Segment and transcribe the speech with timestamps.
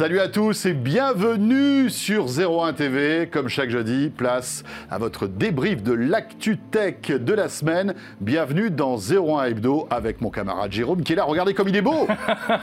[0.00, 3.28] Salut à tous et bienvenue sur 01 TV.
[3.30, 7.94] Comme chaque jeudi, place à votre débrief de l'actu tech de la semaine.
[8.18, 11.24] Bienvenue dans 01 Hebdo avec mon camarade Jérôme qui est là.
[11.24, 12.08] Regardez comme il est beau.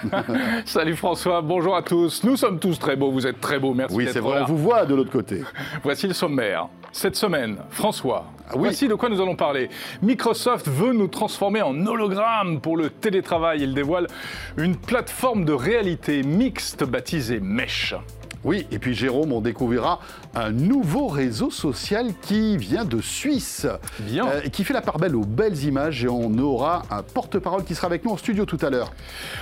[0.66, 2.24] Salut François, bonjour à tous.
[2.24, 3.96] Nous sommes tous très beaux, vous êtes très beaux, merci.
[3.96, 5.44] Oui, c'est vrai, on vous voit de l'autre côté.
[5.84, 6.70] Voici le sommaire.
[6.92, 9.70] Cette semaine, François, ah voici de quoi nous allons parler.
[10.02, 13.62] Microsoft veut nous transformer en hologramme pour le télétravail.
[13.62, 14.08] Il dévoile
[14.58, 17.94] une plateforme de réalité mixte baptisée Mesh.
[18.44, 20.00] Oui, et puis Jérôme, on découvrira
[20.36, 23.68] un nouveau réseau social qui vient de Suisse,
[24.00, 24.28] Bien.
[24.28, 27.76] Euh, qui fait la part belle aux belles images et on aura un porte-parole qui
[27.76, 28.92] sera avec nous en studio tout à l'heure.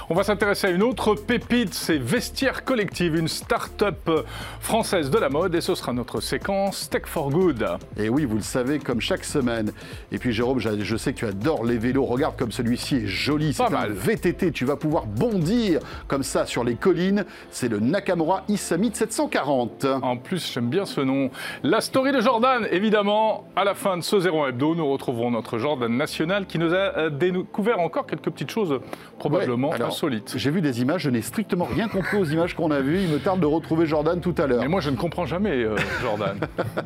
[0.10, 4.10] On va s'intéresser à une autre pépite, c'est Vestiaire Collective, une start-up
[4.60, 7.66] française de la mode et ce sera notre séquence Tech for Good.
[7.98, 9.72] Et oui, vous le savez, comme chaque semaine.
[10.12, 12.06] Et puis Jérôme, je sais que tu adores les vélos.
[12.06, 13.54] Regarde comme celui-ci est joli.
[13.54, 14.52] C'est un VTT.
[14.52, 17.26] Tu vas pouvoir bondir comme ça sur les collines.
[17.52, 19.86] C'est le Nakamura Isamit 740.
[20.02, 21.30] En plus, j'aime bien ce nom.
[21.64, 23.46] La story de Jordan, évidemment.
[23.56, 26.98] À la fin de ce 01 Hebdo, nous retrouverons notre Jordan national qui nous a
[26.98, 28.80] euh, découvert encore quelques petites choses
[29.20, 30.34] probablement insolites.
[30.36, 33.02] J'ai vu des images, je n'ai strictement rien compris aux images qu'on a vues.
[33.02, 34.62] Il me tarde de retrouver Jordan tout à l'heure.
[34.62, 36.40] Mais moi, je ne comprends jamais euh, Jordan.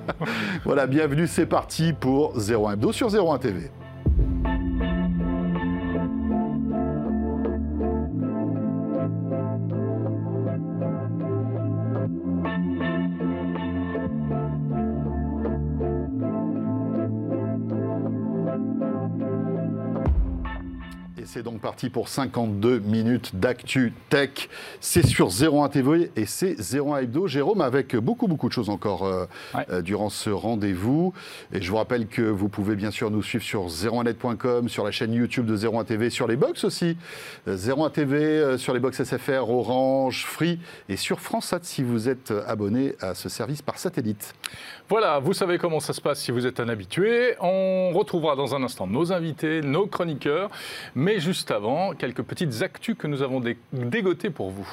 [0.66, 3.72] voilà, bienvenue, c'est parti pour 01 Hebdo sur 01 TV.
[21.32, 24.50] C'est donc parti pour 52 minutes d'actu tech.
[24.80, 27.28] C'est sur 01 TV et c'est 01 Hebdo.
[27.28, 29.28] Jérôme, avec beaucoup, beaucoup de choses encore euh,
[29.70, 31.14] euh, durant ce rendez-vous.
[31.54, 34.90] Et je vous rappelle que vous pouvez bien sûr nous suivre sur 01net.com, sur la
[34.90, 36.98] chaîne YouTube de 01 TV, sur les box aussi.
[37.46, 42.34] 01 euh, TV, sur les box SFR, Orange, Free et sur France si vous êtes
[42.48, 44.34] abonné à ce service par satellite.
[44.90, 47.36] Voilà, vous savez comment ça se passe si vous êtes un habitué.
[47.40, 50.50] On retrouvera dans un instant nos invités, nos chroniqueurs.
[50.96, 53.42] Mais juste avant, quelques petites actus que nous avons
[53.72, 54.68] dégotées pour vous.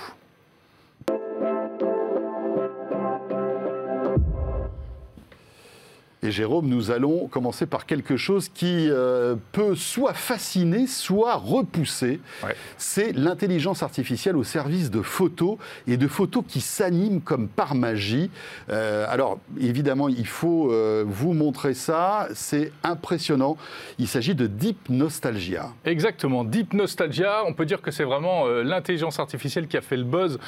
[6.27, 12.19] Et Jérôme, nous allons commencer par quelque chose qui euh, peut soit fasciner, soit repousser.
[12.79, 15.57] C'est l'intelligence artificielle au service de photos
[15.87, 18.29] et de photos qui s'animent comme par magie.
[18.71, 22.27] Euh, alors, évidemment, il faut euh, vous montrer ça.
[22.35, 23.57] C'est impressionnant.
[24.01, 25.71] Il s'agit de Deep Nostalgia.
[25.85, 26.43] Exactement.
[26.43, 30.41] Deep Nostalgia, on peut dire que c'est vraiment l'intelligence artificielle qui a fait le buzz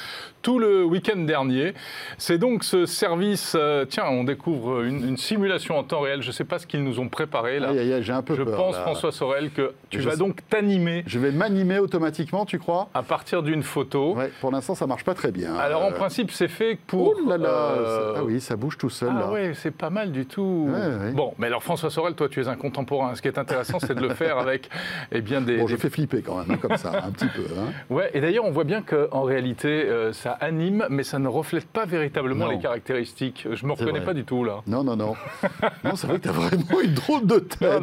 [0.42, 1.74] tout le week-end dernier.
[2.16, 3.56] C'est donc ce service,
[3.88, 6.22] tiens, on découvre une simulation en temps réel.
[6.22, 7.72] Je ne sais pas ce qu'ils nous ont préparé là.
[8.00, 11.02] j'ai un peu je pense, François Sorel, que tu vas donc t'animer.
[11.06, 12.88] Je vais m'animer automatiquement, tu crois?
[12.94, 14.16] À partir d'une photo.
[14.40, 15.54] pour l'instant, ça marche pas très bien.
[15.56, 17.14] Alors, en euh, principe, c'est fait pour.
[17.16, 19.10] Oh là là euh, Ah oui, ça bouge tout seul.
[19.12, 20.70] Ah oui, c'est pas mal du tout.
[21.14, 23.14] bon, mais alors, François Sorel, toi, tu es un contemporain.
[23.14, 24.68] Ce qui est intéressant, c'est de le faire avec
[25.12, 25.58] eh bien, des.
[25.58, 27.44] Bon, je fais flipper quand même, hein, comme ça, un petit peu.
[27.58, 27.72] Hein.
[27.90, 31.66] Ouais, et d'ailleurs, on voit bien qu'en réalité, euh, ça anime, mais ça ne reflète
[31.66, 33.46] pas véritablement les caractéristiques.
[33.50, 34.62] Je me reconnais pas du tout là.
[34.66, 35.14] Non, non, non.
[35.84, 37.82] non, c'est vrai que tu as vraiment une drôle de tête.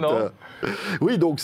[1.01, 1.39] Oui, donc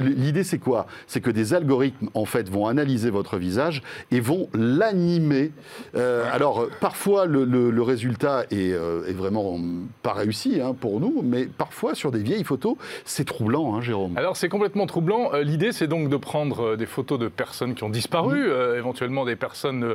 [0.00, 0.86] l'idée, c'est quoi?
[1.06, 5.52] C'est que des algorithmes, en fait, vont analyser votre visage et vont l'animer.
[5.94, 9.58] Euh, alors, parfois, le, résultat euh, est, vraiment
[10.02, 14.16] pas réussi hein, pour nous, mais parfois, sur des vieilles photos, c'est troublant, hein, Jérôme?
[14.16, 15.32] Alors, c'est complètement troublant.
[15.34, 18.76] Euh, l'idée, c'est donc de prendre des photos de personnes qui ont disparu, mmh.
[18.76, 19.94] éventuellement des personnes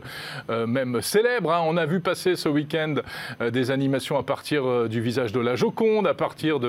[0.50, 1.52] même célèbres.
[1.52, 1.62] Hein.
[1.66, 2.96] On a vu passer ce week-end
[3.52, 6.60] des animations à partir du visage de la Joconde, à partir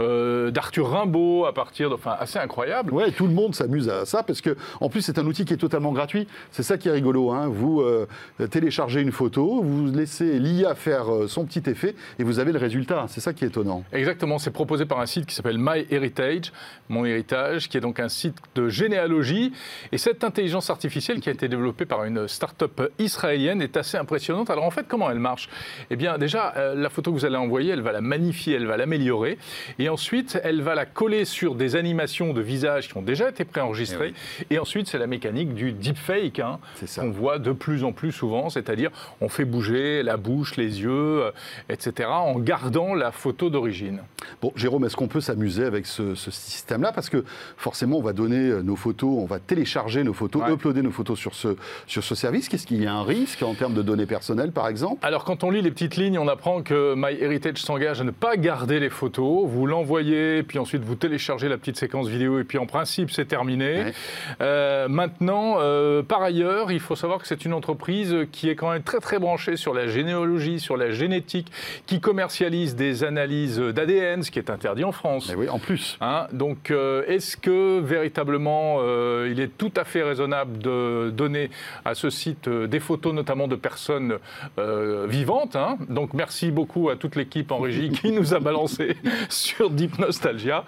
[0.00, 2.92] euh, d'Arthur Rimbaud, à partir de, enfin, assez incroyable.
[2.92, 5.52] Ouais, tout le monde s'amuse à ça parce que, en plus, c'est un outil qui
[5.52, 6.28] est totalement gratuit.
[6.52, 7.32] C'est ça qui est rigolo.
[7.32, 7.48] Hein.
[7.48, 8.06] Vous euh,
[8.48, 12.60] téléchargez une photo, vous laissez l'IA faire euh, son petit effet et vous avez le
[12.60, 13.06] résultat.
[13.08, 13.82] C'est ça qui est étonnant.
[13.92, 14.38] Exactement.
[14.38, 16.52] C'est proposé par un site qui s'appelle MyHeritage,
[16.88, 19.52] Mon Héritage, qui est donc un site de généalogie.
[19.90, 24.50] Et cette intelligence artificielle qui a été développée par une start-up israélienne est assez impressionnante.
[24.50, 25.48] Alors en fait, comment elle marche?
[25.90, 28.76] Eh bien, déjà, la photo que vous allez envoyer, elle va la magnifier, elle va
[28.76, 29.38] l'améliorer.
[29.78, 33.44] Et ensuite, elle va la coller sur des animations de visage qui ont déjà été
[33.44, 34.14] préenregistrées.
[34.50, 36.58] Eh et, ensuite, c'est la mécanique du deepfake hein,
[36.96, 38.90] qu'on voit de plus en plus souvent, c'est-à-dire
[39.20, 41.30] on fait bouger la bouche, les yeux, euh,
[41.68, 44.00] etc., en gardant la photo d'origine.
[44.42, 46.92] Bon, Jérôme, est-ce qu'on peut s'amuser avec ce, système-là?
[46.92, 47.24] Parce que
[47.56, 51.18] forcément, on va donner euh, nos photos, on va télécharger nos photos, uploader nos photos
[51.18, 51.56] sur ce,
[51.86, 52.48] sur ce service.
[52.48, 55.04] Qu'est-ce qu'il y a un risque en termes de données personnelles, par exemple?
[55.06, 58.25] Alors, quand on lit les petites lignes, on apprend que MyHeritage s'engage à ne pas
[58.26, 62.44] pas garder les photos, vous l'envoyez, puis ensuite vous téléchargez la petite séquence vidéo, et
[62.44, 63.92] puis en principe c'est terminé.
[64.40, 68.72] Euh, maintenant, euh, par ailleurs, il faut savoir que c'est une entreprise qui est quand
[68.72, 71.52] même très très branchée sur la généalogie, sur la génétique,
[71.86, 75.32] qui commercialise des analyses d'ADN, ce qui est interdit en France.
[75.36, 75.96] oui, en plus.
[76.00, 78.80] Hein, donc, euh, est-ce que véritablement
[79.24, 81.48] il est tout à fait raisonnable de donner
[81.84, 84.18] à ce site des photos, notamment de personnes
[84.56, 85.78] vivantes hein?
[85.88, 88.96] Donc, merci beaucoup à toute l'équipe en régie qui nous a balancé
[89.28, 90.64] sur Deep Nostalgia.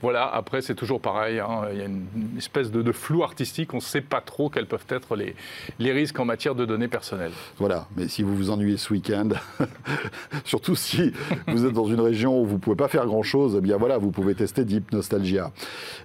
[0.00, 1.38] Voilà, après, c'est toujours pareil.
[1.40, 1.62] Hein.
[1.72, 2.06] il y a une
[2.38, 3.72] espèce de, flou artistique.
[3.74, 5.34] On ne sait pas trop quels peuvent être les,
[5.78, 7.32] les risques en matière de données personnelles.
[7.58, 9.30] Voilà, mais si vous vous ennuyez ce week-end,
[10.44, 11.12] surtout si
[11.46, 13.98] vous êtes dans une région où vous ne pouvez pas faire grand-chose, eh bien voilà,
[13.98, 15.52] vous pouvez tester Deep Nostalgia.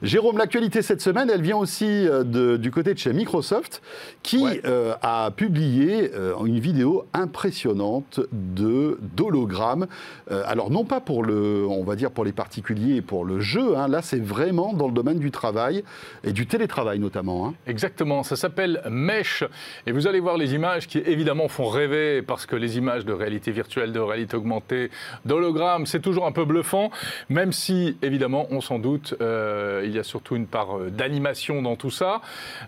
[0.01, 3.81] Jérôme, l'actualité cette semaine, elle vient aussi euh, du côté de chez Microsoft,
[4.23, 9.87] qui euh, a publié euh, une vidéo impressionnante de d'hologrammes.
[10.29, 13.77] alors non pas pour le, on va dire pour les particuliers et pour le jeu,
[13.77, 15.83] hein, là c'est vraiment dans le domaine du travail
[16.23, 17.47] et du télétravail notamment.
[17.47, 17.53] Hein.
[17.67, 19.43] Exactement, ça s'appelle Mesh
[19.85, 23.13] et vous allez voir les images qui évidemment font rêver parce que les images de
[23.13, 24.89] réalité virtuelle, de réalité augmentée,
[25.25, 26.89] d'hologramme, c'est toujours un peu bluffant,
[27.29, 31.61] même si évidemment on s'en doute, euh, il y a surtout une part euh, d'animation
[31.61, 32.21] dans tout ça.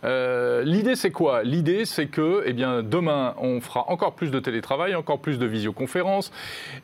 [0.03, 1.43] Euh, l'idée c'est quoi?
[1.43, 5.45] L'idée c'est que eh bien, demain on fera encore plus de télétravail, encore plus de
[5.45, 6.31] visioconférences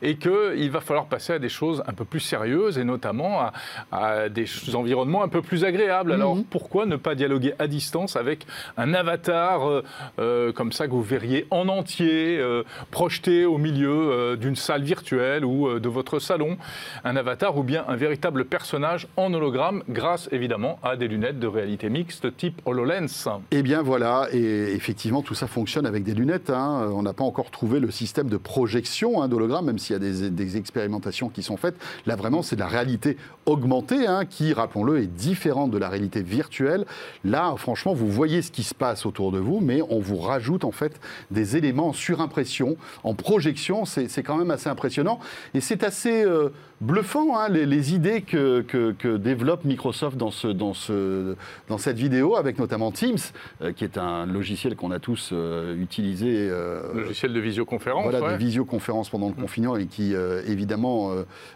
[0.02, 3.50] et qu'il va falloir passer à des choses un peu plus sérieuses et notamment
[3.92, 6.12] à, des environnements un peu plus agréables.
[6.12, 6.44] Alors mhm.
[6.44, 8.46] pourquoi ne pas dialoguer à distance avec
[8.76, 9.82] un avatar euh,
[10.18, 15.44] euh, comme ça que vous verriez en entier, euh, projeté au milieu d'une salle virtuelle
[15.44, 16.56] ou de votre salon,
[17.04, 21.46] un avatar ou bien un véritable personnage en hologramme grâce évidemment à des lunettes de
[21.46, 23.28] réalité mixte type HoloLens.
[23.50, 26.50] Eh bien voilà, et effectivement tout ça fonctionne avec des lunettes.
[26.50, 26.90] Hein.
[26.92, 29.98] On n'a pas encore trouvé le système de projection hein, d'hologramme, même s'il y a
[29.98, 31.76] des, des expérimentations qui sont faites.
[32.06, 33.16] Là vraiment c'est de la réalité
[33.46, 36.84] augmentée hein, qui, rappelons-le, est différente de la réalité virtuelle.
[37.24, 40.64] Là franchement vous voyez ce qui se passe autour de vous, mais on vous rajoute
[40.64, 43.84] en fait des éléments en surimpression, en projection.
[43.84, 45.18] C'est quand même assez impressionnant.
[45.54, 46.50] Et c'est assez euh,
[46.80, 51.36] bluffant, hein, les, idées que, que, développe Microsoft dans, ce, dans, ce,
[51.68, 53.16] dans cette vidéo, avec notamment Teams,
[53.62, 56.50] euh, qui est un logiciel qu'on a tous euh, utilisé.
[56.94, 58.04] logiciel de visioconférence.
[58.10, 59.40] Voilà, de visioconférence pendant le mm.
[59.40, 60.14] confinement et qui,
[60.46, 61.12] évidemment,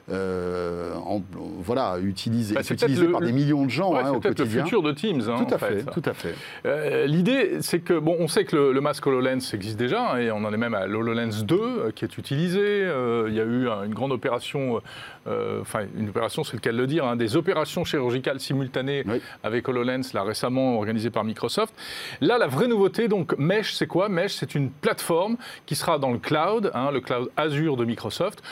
[0.08, 4.46] voilà, utilise, bah, est utilisé par des millions de gens hein, au quotidien.
[4.46, 5.22] C'est le futur de Teams.
[5.28, 7.06] Hein, tout, à fait, tout à fait.
[7.06, 10.44] L'idée, c'est que, bon, on sait que le, masque HoloLens existe déjà, hein, et on
[10.44, 12.60] en est même à l'HoloLens 2 euh, qui est utilisé.
[12.60, 14.80] Euh, il y a eu une grande opération, euh,
[15.26, 19.04] enfin, une opération, c'est le cas de le dire, hein, des opérations chirurgicales simultanées
[19.42, 21.74] avec HoloLens, là récemment organisées par Microsoft.
[22.20, 24.08] Là, la vraie nouveauté, donc, Mesh, c'est quoi?
[24.08, 25.36] Mesh, c'est une plateforme
[25.66, 28.42] qui sera dans le cloud, hein, le cloud Azure de Microsoft,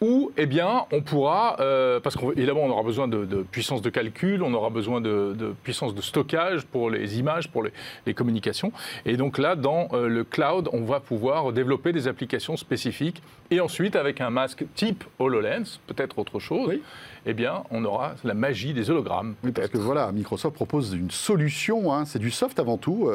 [0.00, 4.42] où eh bien, on pourra, euh, parce qu'évidemment on aura besoin de, puissance de calcul,
[4.42, 8.72] on aura besoin de, puissance de stockage pour les images, pour les, communications.
[9.06, 13.22] Et donc là, dans euh, le cloud, on va pouvoir développer des applications spécifiques.
[13.50, 16.72] Et ensuite, avec un masque type HoloLens, peut-être autre chose,
[17.26, 19.34] eh bien, on aura la magie des hologrammes.
[19.44, 23.10] Oui, parce que voilà, Microsoft propose une solution, hein, c'est du soft avant tout,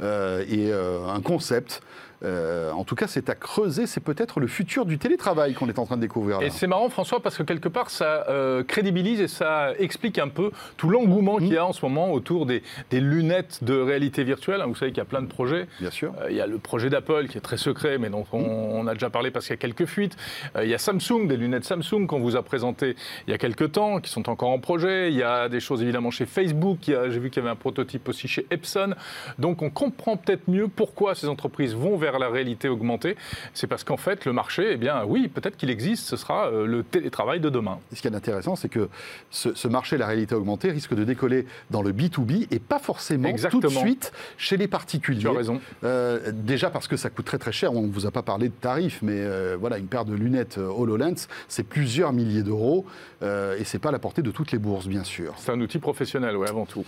[0.00, 1.82] euh, et un concept
[2.24, 3.86] euh, en tout cas, c'est à creuser.
[3.86, 6.40] C'est peut-être le futur du télétravail qu'on est en train de découvrir.
[6.42, 10.28] Et c'est marrant, François, parce que quelque part, ça euh, crédibilise et ça explique un
[10.28, 14.62] peu tout l'engouement qu'il y a en ce moment autour des, lunettes de réalité virtuelle.
[14.66, 15.66] Vous savez qu'il y a plein de projets.
[15.80, 16.12] Bien sûr.
[16.20, 18.94] Euh, il y a le projet d'Apple qui est très secret, mais dont on, a
[18.94, 20.16] déjà parlé parce qu'il y a quelques fuites.
[20.62, 22.94] il y a Samsung, des lunettes Samsung qu'on vous a présentées
[23.26, 25.10] il y a quelques temps, qui sont encore en projet.
[25.10, 26.78] Il y a des choses évidemment chez Facebook.
[26.86, 28.94] J'ai vu qu'il y avait un prototype aussi chez Epson.
[29.38, 33.16] Donc on comprend peut-être mieux pourquoi ces entreprises vont vers la réalité augmentée,
[33.54, 36.66] c'est parce qu'en fait, le marché, eh bien, oui, peut-être qu'il existe, ce sera euh,
[36.66, 37.78] le télétravail de demain.
[37.92, 38.88] ce qui est intéressant, c'est que
[39.30, 43.32] ce, marché de la réalité augmentée risque de décoller dans le B2B et pas forcément
[43.50, 45.20] tout de suite chez les particuliers.
[45.20, 45.60] Tu as raison.
[45.84, 48.48] Euh, déjà parce que ça coûte très très cher, on ne vous a pas parlé
[48.48, 52.84] de tarifs, mais euh, voilà, une paire de lunettes HoloLens, c'est plusieurs milliers d'euros
[53.22, 55.34] et c'est pas à la portée de toutes les bourses, bien sûr.
[55.38, 56.84] C'est un outil professionnel, oui, avant tout.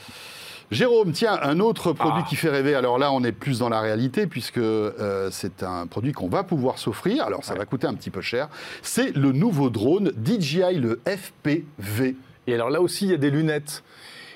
[0.71, 2.29] Jérôme, tiens, un autre produit ah.
[2.29, 2.75] qui fait rêver.
[2.75, 6.45] Alors là, on est plus dans la réalité puisque euh, c'est un produit qu'on va
[6.45, 7.25] pouvoir s'offrir.
[7.25, 8.49] Alors ça va coûter un petit peu cher.
[8.83, 12.17] C'est le nouveau drone DJI, le FPV.
[12.47, 13.83] Et alors là aussi, il y a des lunettes.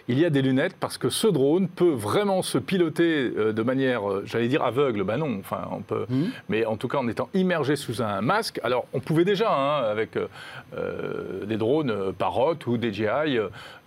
[0.08, 3.62] Il y a des lunettes parce que ce drone peut vraiment se piloter euh, de
[3.62, 6.30] manière, euh, j'allais dire aveugle, ben non, enfin on peut, mhm.
[6.48, 8.60] mais en tout cas en étant immergé sous un masque.
[8.64, 13.38] Alors on pouvait déjà hein, avec euh, des drones Parrot ou DJI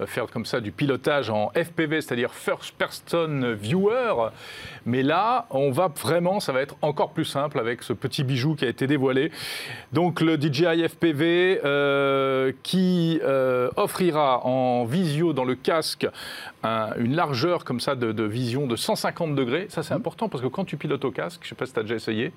[0.05, 4.29] faire comme ça du pilotage en FPV, c'est-à-dire First Person Viewer,
[4.85, 8.55] mais là on va vraiment, ça va être encore plus simple avec ce petit bijou
[8.55, 9.31] qui a été dévoilé.
[9.93, 13.19] Donc le DJI FPV qui
[13.75, 16.05] offrira en visio dans le casque
[16.97, 19.67] une largeur comme ça de, vision de 150 degrés.
[19.69, 19.97] Ça, c'est mmh.
[19.97, 21.83] important parce que quand tu pilotes au casque, je ne sais pas si tu as
[21.83, 22.31] déjà essayé,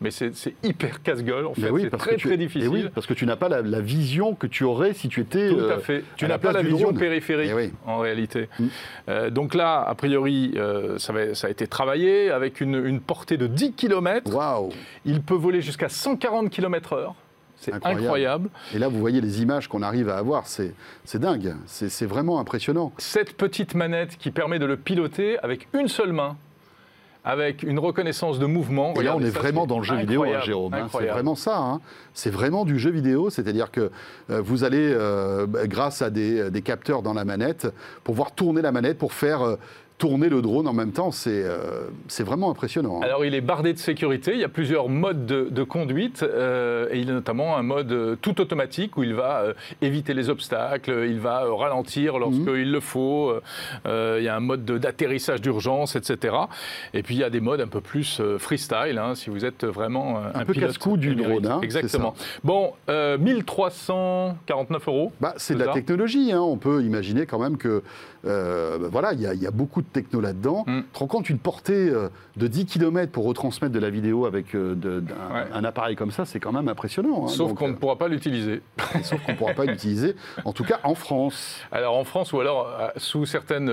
[0.00, 0.32] mais c'est
[0.62, 1.70] hyper casse-gueule en fait.
[1.80, 2.68] c'est très, très difficile.
[2.68, 5.50] Oui, parce que tu n'as pas la, vision que tu aurais si tu étais.
[5.50, 6.04] Tout à euh, fait.
[6.16, 7.52] Tu n'as pas la vision périphérique
[7.86, 8.48] en réalité.
[8.58, 8.66] Mmh.
[9.08, 13.36] Euh, donc là, a priori, euh, ça, ça, a été travaillé avec une, une portée
[13.36, 14.34] de 10 km.
[14.34, 14.70] Waouh
[15.04, 17.14] Il peut voler jusqu'à 140 km/h.
[17.60, 18.50] C'est incroyable.
[18.74, 20.74] Et là, vous voyez les images qu'on arrive à avoir, c'est
[21.14, 22.92] dingue, c'est vraiment impressionnant.
[22.98, 26.36] Cette petite manette qui permet de le piloter avec une seule main,
[27.24, 28.94] avec une reconnaissance de mouvement.
[28.94, 30.72] Et là, on est vraiment dans le jeu vidéo, hein, Jérôme.
[30.74, 30.86] Hein.
[30.90, 31.58] c'est vraiment ça.
[31.58, 31.80] Hein.
[32.14, 33.90] C'est vraiment du jeu vidéo, c'est-à-dire que
[34.30, 37.68] euh, vous allez, euh, grâce à des, des, capteurs dans la manette,
[38.04, 39.56] pouvoir tourner la manette pour faire euh,
[39.98, 41.88] tourner le drone en même temps, c'est euh,
[42.20, 43.00] vraiment impressionnant.
[43.00, 43.04] Hein.
[43.04, 47.00] Alors il est bardé de sécurité, il y a plusieurs modes de, conduite, euh, et
[47.00, 49.42] il a notamment un mode euh, tout automatique où il va
[49.82, 52.72] éviter les obstacles, il va ralentir lorsqu'il mhm.
[52.72, 53.32] le faut,
[53.84, 56.36] il y a un mode d'atterrissage d'urgence, etc.
[56.94, 59.64] Et puis il y a des modes un peu plus freestyle, hein, si vous êtes
[59.64, 61.46] vraiment un, un peu casse-cou du drone.
[61.46, 62.14] Hein, Exactement.
[62.44, 65.12] Bon, 1349 euros.
[65.20, 67.82] Bah, c'est de la technologie, on peut imaginer quand même que
[68.24, 70.64] voilà, il y, y, a beaucoup de techno là-dedans.
[70.66, 70.80] Mm.
[70.80, 74.26] Tu te rends compte, une portée euh, de 10 km pour retransmettre de la vidéo
[74.26, 75.02] avec euh,
[75.52, 77.24] un, appareil comme ça, c'est quand même impressionnant.
[77.24, 77.28] Hein.
[77.28, 78.62] Sauf qu'on ne euh, pourra pas l'utiliser.
[79.02, 81.60] Sauf qu'on ne pourra pas l'utiliser, en tout cas en France.
[81.72, 83.72] Alors en France, ou alors sous certaines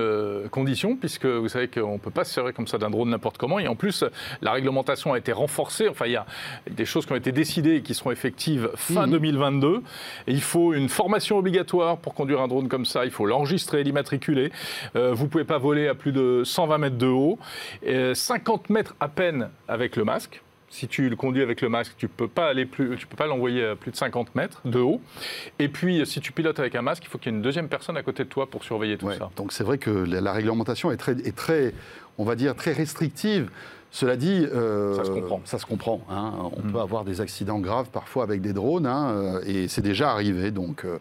[0.50, 3.38] conditions, puisque vous savez qu'on ne peut pas se servir comme ça d'un drone n'importe
[3.38, 3.58] comment.
[3.58, 4.04] Et en plus,
[4.42, 5.88] la réglementation a été renforcée.
[5.88, 6.26] Enfin, il y a
[6.70, 9.68] des choses qui ont été décidées et qui seront effectives fin 2022.
[9.68, 9.82] Mhm.
[10.26, 13.04] Et il faut une formation obligatoire pour conduire un drone comme ça.
[13.04, 14.35] Il faut l'enregistrer, l'immatriculer.
[14.94, 17.38] Vous ne pouvez pas voler à plus de 120 mètres de haut,
[18.14, 20.42] 50 mètres à peine avec le masque.
[20.68, 23.26] Si tu le conduis avec le masque, tu peux pas aller plus, tu peux pas
[23.26, 25.00] l'envoyer à plus de 50 mètres de haut.
[25.58, 27.68] Et puis, si tu pilotes avec un masque, il faut qu'il y ait une deuxième
[27.68, 29.30] personne à côté de toi pour surveiller tout ça.
[29.36, 31.72] Donc c'est vrai que la, réglementation est très, est très,
[32.18, 33.48] on va dire, très restrictive.
[33.96, 35.40] Cela dit, euh, ça se comprend.
[35.46, 36.34] Ça se comprend hein.
[36.54, 36.72] On mm.
[36.72, 40.50] peut avoir des accidents graves parfois avec des drones, hein, euh, et c'est déjà arrivé.
[40.50, 40.98] Donc euh,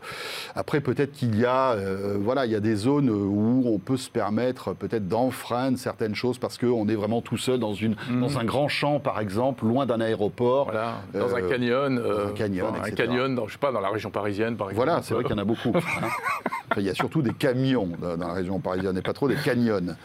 [0.56, 1.76] après, peut-être qu'il y a,
[2.22, 6.38] voilà, il y a des zones où on peut se permettre peut-être d'enfreindre certaines choses
[6.38, 8.22] parce qu'on est vraiment tout seul dans une, mm.
[8.22, 12.76] dans un grand champ, par exemple, loin d'un aéroport, voilà, dans un canyon, un canyon,
[12.82, 14.88] un canyon, dans, je sais pas, dans la région parisienne, par exemple.
[14.88, 15.74] Voilà, c'est vrai qu'il y en a beaucoup.
[15.96, 16.78] Hein.
[16.78, 19.96] il y a surtout des camions dans la région parisienne, et pas trop des canyons.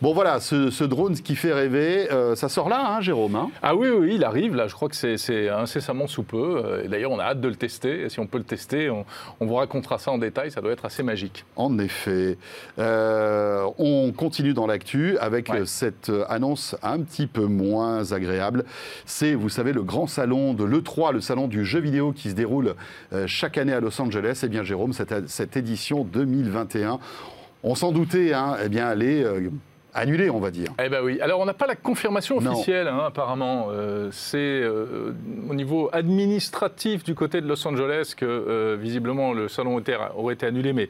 [0.00, 2.08] Bon, voilà, ce, ce drone, ce qui fait rêver.
[2.12, 3.50] Euh, ça sort là, hein, Jérôme hein?
[3.62, 4.54] Ah oui, oui, il arrive.
[4.54, 6.62] Là, je crois que c'est incessamment sous peu.
[6.64, 8.02] Euh, d'ailleurs, on a hâte de le tester.
[8.02, 9.04] Et si on peut le tester, on,
[9.40, 10.50] vous racontera ça en détail.
[10.50, 11.44] Ça doit être assez magique.
[11.56, 12.38] En effet.
[12.78, 18.64] Euh, on continue dans l'actu avec cette annonce un petit peu moins agréable.
[19.06, 22.34] C'est, vous savez, le grand salon de l'E3, le salon du jeu vidéo qui se
[22.34, 22.74] déroule
[23.26, 24.40] chaque année à Los Angeles.
[24.44, 26.98] Eh bien, Jérôme, cette, cette édition 2021,
[27.62, 29.24] on s'en doutait, hein, eh bien, elle est
[29.94, 30.72] annulé, on va dire.
[30.82, 31.20] Eh ben oui.
[31.20, 33.68] Alors on n'a pas la confirmation officielle, hein, apparemment.
[33.70, 35.14] Euh, c'est euh,
[35.48, 39.82] au niveau administratif du côté de Los Angeles que euh, visiblement le salon
[40.16, 40.88] aurait été annulé, mais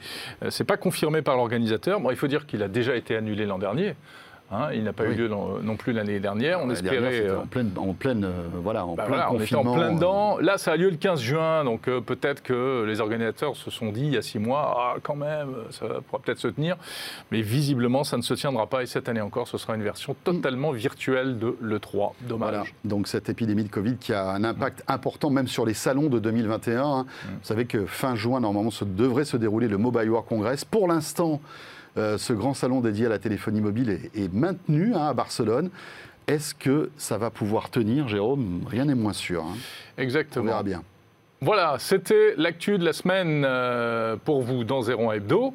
[0.51, 2.01] c'est pas confirmé par l'organisateur.
[2.01, 3.95] Bon, il faut dire qu'il a déjà été annulé l'an dernier.
[4.53, 6.61] Hein, il n'a pas eu lieu non, plus l'année dernière.
[6.63, 7.23] On espérait.
[7.27, 10.39] Euh, en pleine, en pleine, euh, voilà, en bah plein On était en plein dedans.
[10.39, 13.91] Là, ça a lieu le 15 juin, donc euh, peut-être que les organisateurs se sont
[13.93, 16.77] dit il y a six mois, ah, quand même, ça pourra peut-être se tenir.
[17.31, 18.83] Mais visiblement, ça ne se tiendra pas.
[18.83, 22.13] Et cette année encore, ce sera une version totalement virtuelle de l'E3.
[22.21, 22.75] Dommage.
[22.85, 26.19] Donc cette épidémie de Covid qui a un impact important même sur les salons de
[26.19, 26.83] 2021.
[26.83, 27.03] Hein.
[27.05, 27.29] Mm.
[27.29, 30.65] Vous savez que fin juin, normalement, se devrait se dérouler le Mobile World Congress.
[30.67, 31.41] Pour l'instant,
[31.97, 35.71] euh, ce grand salon dédié à la téléphonie mobile est, maintenu hein, à Barcelone.
[36.27, 38.63] Est-ce que ça va pouvoir tenir, Jérôme?
[38.67, 39.45] Rien n'est moins sûr.
[39.45, 39.57] Hein.
[39.99, 40.45] Exactement.
[40.45, 40.83] On verra bien.
[41.41, 45.55] Voilà, c'était l'actu de la semaine euh, pour vous dans 01 Hebdo.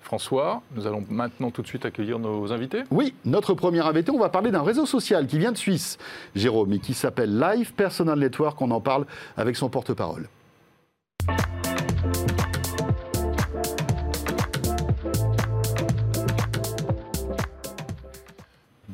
[0.00, 2.84] François, nous allons maintenant tout de suite accueillir nos invités.
[2.92, 5.98] Oui, notre premier invité, on va parler d'un réseau social qui vient de Suisse,
[6.36, 8.62] Jérôme, et qui s'appelle Live Personal Network.
[8.62, 9.04] On en parle
[9.36, 10.28] avec son porte-parole.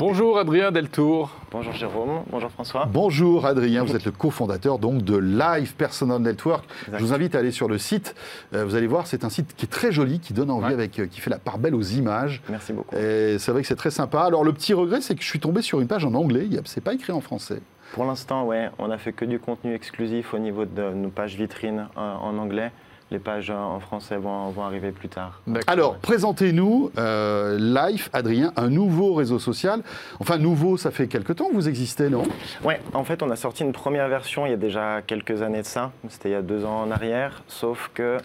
[0.05, 1.31] Bonjour Adrien Deltour.
[1.53, 2.87] Bonjour Jérôme, bonjour François.
[2.87, 6.65] Bonjour Adrien, vous êtes le cofondateur donc de Live Personal Network.
[6.93, 8.17] Je vous invite à aller sur le site.
[8.53, 10.99] Euh, vous allez voir, c'est un site qui est très joli, qui donne envie, avec,
[10.99, 12.43] euh, qui fait la part belle aux images.
[12.49, 12.97] Merci beaucoup.
[12.97, 14.23] Et c'est vrai que c'est très sympa.
[14.23, 16.49] Alors le petit regret, c'est que je suis tombé sur une page en anglais.
[16.65, 17.61] C'est pas écrit en français.
[17.93, 21.37] Pour l'instant, ouais, on a fait que du contenu exclusif au niveau de nos pages
[21.37, 22.73] vitrines euh, en anglais
[23.13, 25.41] les pages en français vont, vont arriver plus tard.
[25.67, 29.83] Alors, présentez-nous euh, Life, Adrien, un nouveau réseau social.
[30.19, 32.25] Enfin, nouveau, ça fait quelques temps que vous existez, non?
[32.65, 35.63] Oui, en fait, on a sorti une première version il y a déjà quelques années
[35.63, 35.93] de ça.
[36.09, 38.17] C'était il y a deux ans en arrière, sauf que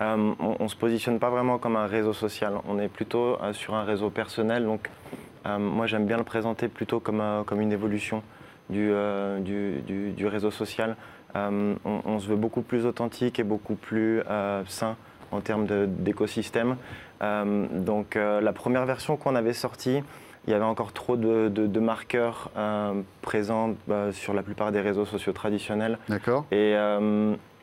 [0.00, 2.54] euh, on ne se positionne pas vraiment comme un réseau social.
[2.68, 4.64] On est plutôt euh, sur un réseau personnel.
[4.64, 4.90] Donc,
[5.44, 8.22] moi, j'aime bien le présenter plutôt comme, comme une évolution
[8.70, 8.92] du,
[9.40, 10.94] du, du réseau social.
[11.36, 14.96] Euh, on, se veut beaucoup plus authentique et beaucoup plus euh, sain
[15.30, 16.76] en termes d'écosystème.
[17.22, 20.02] Euh, donc la première version qu'on avait sortie,
[20.46, 22.50] il y avait encore trop de, marqueurs
[23.22, 25.98] présents bah, sur la plupart des réseaux sociaux traditionnels.
[26.08, 26.44] D'accord.
[26.50, 26.74] Et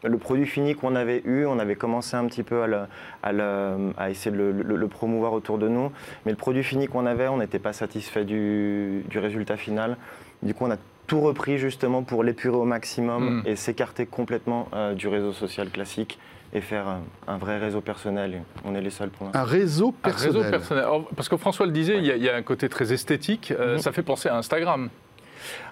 [0.01, 2.63] le produit fini qu'on avait eu, on avait commencé un petit peu
[3.21, 5.91] à, essayer de le, promouvoir autour de nous,
[6.25, 9.97] mais le produit fini qu'on avait, on n'était pas satisfait du, du, résultat final.
[10.41, 10.77] Du coup, on a
[11.09, 13.47] tout repris justement pour l'épurer au maximum mm.
[13.47, 16.19] et s'écarter complètement euh, du réseau social classique
[16.53, 16.85] et faire
[17.27, 18.41] un, vrai réseau personnel.
[18.63, 20.35] On est les seuls pour Un réseau personnel.
[20.35, 20.85] Un réseau personnel.
[21.15, 23.51] parce que François le disait, il y, a un côté très esthétique.
[23.51, 23.81] Euh, mm-hmm.
[23.81, 24.89] Ça fait penser à Instagram.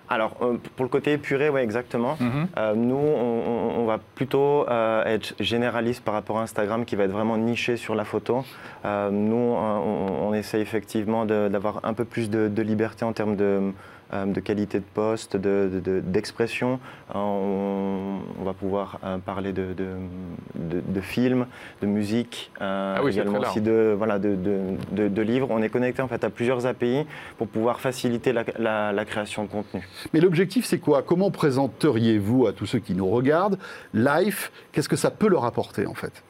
[0.08, 2.16] Alors, euh, pour le côté épuré, oui, exactement.
[2.22, 2.74] Mm-hmm.
[2.76, 7.76] nous, on, va plutôt être généraliste par rapport à Instagram, qui va être vraiment niché
[7.76, 8.44] sur la photo.
[8.86, 13.74] nous, on, essaie effectivement d'avoir un peu plus de liberté en termes de
[14.14, 16.74] de qualité de poste, d'expression.
[16.74, 16.80] De,
[17.16, 21.48] on, va pouvoir euh, parler de, de, films,
[21.82, 25.48] de musique, euh, ah également aussi de, voilà, de, livres.
[25.50, 27.06] On est connecté en fait à plusieurs API
[27.38, 29.88] pour pouvoir faciliter la, création de contenu.
[30.14, 31.02] Mais l'objectif, c'est quoi?
[31.02, 33.58] Comment présenteriez-vous à tous ceux qui nous regardent
[33.94, 36.24] Life Qu'est-ce que ça peut leur apporter en fait?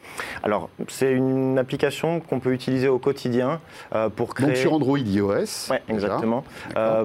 [0.43, 3.59] Alors, c'est une application qu'on peut utiliser au quotidien
[4.15, 4.47] pour créer.
[4.47, 5.71] Donc sur Android iOS.
[5.71, 6.43] Oui, exactement.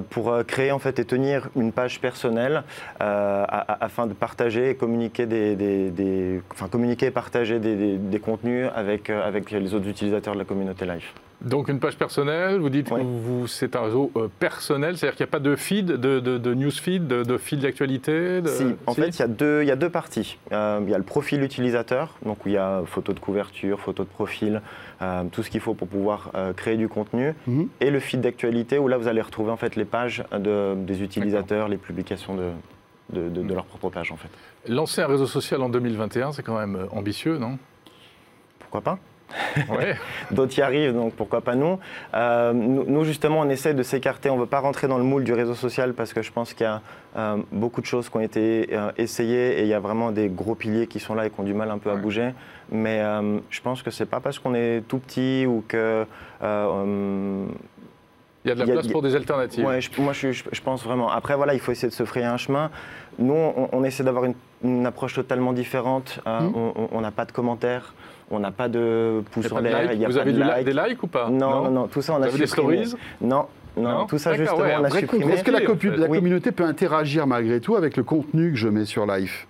[0.09, 2.63] pour créer en fait et tenir une page personnelle
[3.01, 9.27] euh, afin de partager et communiquer des, enfin, communiquer et partager des, contenus avec, euh,
[9.27, 11.11] avec les autres utilisateurs de la communauté Live.
[11.41, 15.25] Donc une page personnelle, vous dites que vous, c'est un réseau euh, personnel, c'est-à-dire qu'il
[15.25, 18.93] n'y a pas de feed, de, de, de newsfeed, de, de fil d'actualité Si, en
[18.93, 20.37] fait, il y, a deux, il y a deux parties.
[20.51, 20.55] il
[20.89, 24.09] y a le profil utilisateur, donc où il y a photo de couverture, photo de
[24.09, 24.61] profil,
[25.03, 27.67] euh, tout ce qu'il faut pour pouvoir euh, créer du contenu, mhm.
[27.81, 31.01] et le feed d'actualité où là vous allez retrouver en fait les pages de, des
[31.01, 32.51] utilisateurs, les publications de,
[33.11, 33.53] de, de, mhm.
[33.53, 34.29] leur propre page en fait.
[34.67, 37.57] Lancer un réseau social en 2021, c'est quand même euh, ambitieux, non?
[38.59, 38.99] Pourquoi pas?
[39.69, 39.95] Ouais.
[40.31, 41.79] D'autres y arrivent, donc pourquoi pas nous.
[42.13, 43.03] nous.
[43.03, 44.29] justement, on essaie de s'écarter.
[44.29, 46.53] On ne veut pas rentrer dans le moule du réseau social parce que je pense
[46.53, 46.81] qu'il y a
[47.51, 50.85] beaucoup de choses qui ont été essayées et il y a vraiment des gros piliers
[50.85, 52.31] qui sont là et qui ont du mal un peu à bouger.
[52.71, 56.05] Mais euh, je pense que c'est pas parce qu'on est tout petit ou que.
[58.45, 59.65] Il y a de la place pour des alternatives.
[59.65, 61.09] Ouais, moi je, pense vraiment.
[61.09, 62.69] Après voilà, il faut essayer de se frayer un chemin.
[63.19, 64.25] Nous, on, essaie d'avoir
[64.63, 66.19] une, approche totalement différente.
[66.27, 66.73] Euh, mmh.
[66.91, 67.93] On n'a pas de commentaires.
[68.31, 69.89] On n'a pas de pouces en l'air.
[70.07, 71.29] Vous avez des likes ou pas?
[71.29, 72.93] Non, non, non, tout ça on a avez des stories?
[73.21, 73.45] Non,
[73.77, 75.33] non, tout ça justement on a supprimé.
[75.33, 75.59] Est-ce que la,
[75.97, 79.45] la communauté peut interagir malgré tout avec le contenu que je mets sur Live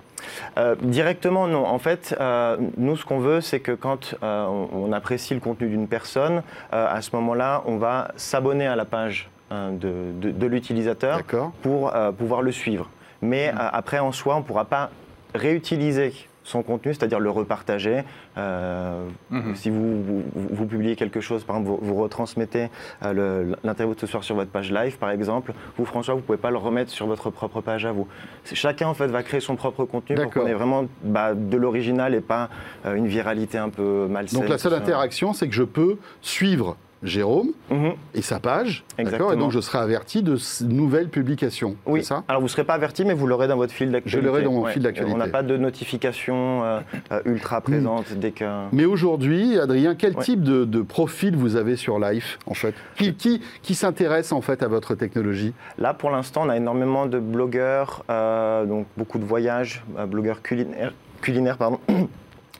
[0.58, 1.66] euh, directement, non.
[1.66, 5.70] En fait, euh, nous, ce qu'on veut, c'est que quand euh, on, apprécie le contenu
[5.70, 11.22] d'une personne, à ce moment-là, on va s'abonner à la page de, l'utilisateur
[11.64, 12.90] pour pouvoir le suivre.
[13.22, 13.58] Mais mmh.
[13.58, 14.92] après, en soi, on ne pourra pas
[15.34, 18.04] réutiliser son contenu, c'est-à-dire le repartager.
[18.38, 19.56] Euh, mhm.
[19.56, 22.70] Si vous, vous, publiez quelque chose, par exemple, vous, retransmettez
[23.04, 26.26] euh, l'interview de ce soir sur votre page live, par exemple, vous, François, vous ne
[26.26, 28.08] pouvez pas le remettre sur votre propre page à vous.
[28.46, 32.16] Chacun, en fait, va créer son propre contenu pour qu'on ait vraiment bah, de l'original
[32.16, 32.50] et pas
[32.86, 34.42] euh, une viralité un peu malsaine.
[34.42, 37.94] Donc la seule interaction, c'est que je peux suivre Jérôme mhm.
[38.16, 38.84] et sa page.
[38.98, 39.32] Exactement.
[39.34, 41.76] Et donc je serai averti de nouvelles publications.
[41.86, 42.04] Oui.
[42.04, 42.24] ça?
[42.28, 44.22] Alors vous ne serez pas averti, mais vous l'aurez dans votre fil d'actualité.
[44.22, 45.14] Je l'aurai dans mon fil d'actualité.
[45.14, 46.80] On n'a pas de notification euh,
[47.12, 47.64] euh, ultra hmm.
[47.64, 48.46] présente dès que.
[48.72, 52.76] Mais aujourd'hui, Adrien, quel type de, profil vous avez sur Life en fait?
[52.96, 55.54] Qui, qui, s'intéresse en fait à votre technologie?
[55.78, 60.94] Là, pour l'instant, on a énormément de blogueurs, euh, donc beaucoup de voyages, blogueurs culinaires,
[61.22, 61.80] culinaires pardon.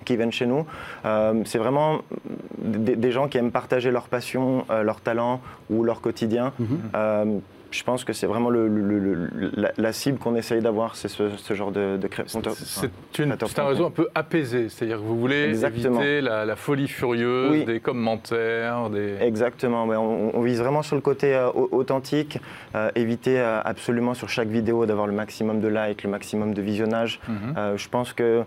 [0.04, 0.66] Qui viennent chez nous.
[1.06, 2.02] Euh, c'est vraiment
[2.58, 6.54] des, gens qui aiment partager leur passion, euh, leur talent ou leur quotidien.
[6.60, 6.80] Mhm.
[6.96, 7.40] Euh,
[7.74, 9.30] je pense que c'est vraiment le,
[9.78, 14.08] la, cible qu'on essaye d'avoir, c'est ce, genre de, de C'est un réseau un peu
[14.14, 18.90] apaisé, c'est-à-dire que vous voulez éviter la, folie furieuse des commentaires.
[18.90, 19.16] Des...
[19.22, 22.40] Exactement, on, vise vraiment sur le côté euh, authentique,
[22.76, 26.62] euh, éviter euh, absolument sur chaque vidéo d'avoir le maximum de likes, le maximum de
[26.62, 27.20] visionnage.
[27.28, 27.78] Mhm.
[27.78, 28.44] je pense que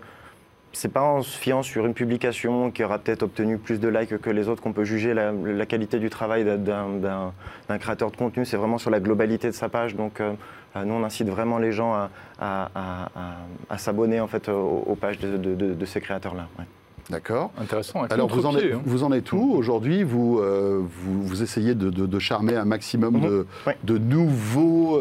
[0.73, 4.17] c'est pas en se fiant sur une publication qui aura peut-être obtenu plus de likes
[4.19, 8.45] que les autres qu'on peut juger la, qualité du travail d'un créateur de contenu.
[8.45, 9.95] C'est vraiment sur la globalité de sa page.
[9.95, 10.33] Donc, euh,
[10.75, 11.95] euh, nous, on incite vraiment les gens
[12.39, 12.69] à,
[13.77, 16.47] s'abonner en fait aux, pages de, ces créateurs-là.
[17.09, 17.51] D'accord.
[17.57, 18.03] Intéressant.
[18.09, 18.81] Alors, vous en, êtes, hein.
[18.85, 23.45] vous en êtes où aujourd'hui vous, euh, vous, vous, essayez de, charmer un maximum mhm.
[23.83, 24.99] de, nouveaux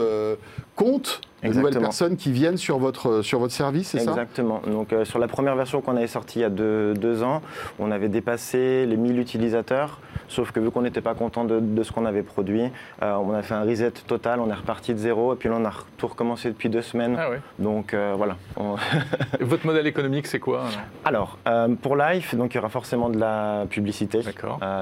[0.77, 4.11] comptes de nouvelles personnes qui viennent sur votre, sur votre service, c'est ça?
[4.11, 4.63] Exactement.
[4.67, 7.43] Donc, euh, sur la première version qu'on avait sortie il y a deux, ans,
[7.79, 10.01] on avait dépassé les 1000 utilisateurs.
[10.29, 12.65] Sauf que vu qu'on n'était pas content de, ce qu'on avait produit,
[13.03, 15.57] euh, on a fait un reset total, on est reparti de zéro et puis là
[15.59, 17.17] on a tout recommencé depuis deux semaines.
[17.19, 18.37] Ah donc euh, voilà.
[19.41, 20.65] Votre modèle économique c'est quoi
[21.05, 21.39] Alors,
[21.83, 24.21] pour Life, donc il y aura forcément de la publicité.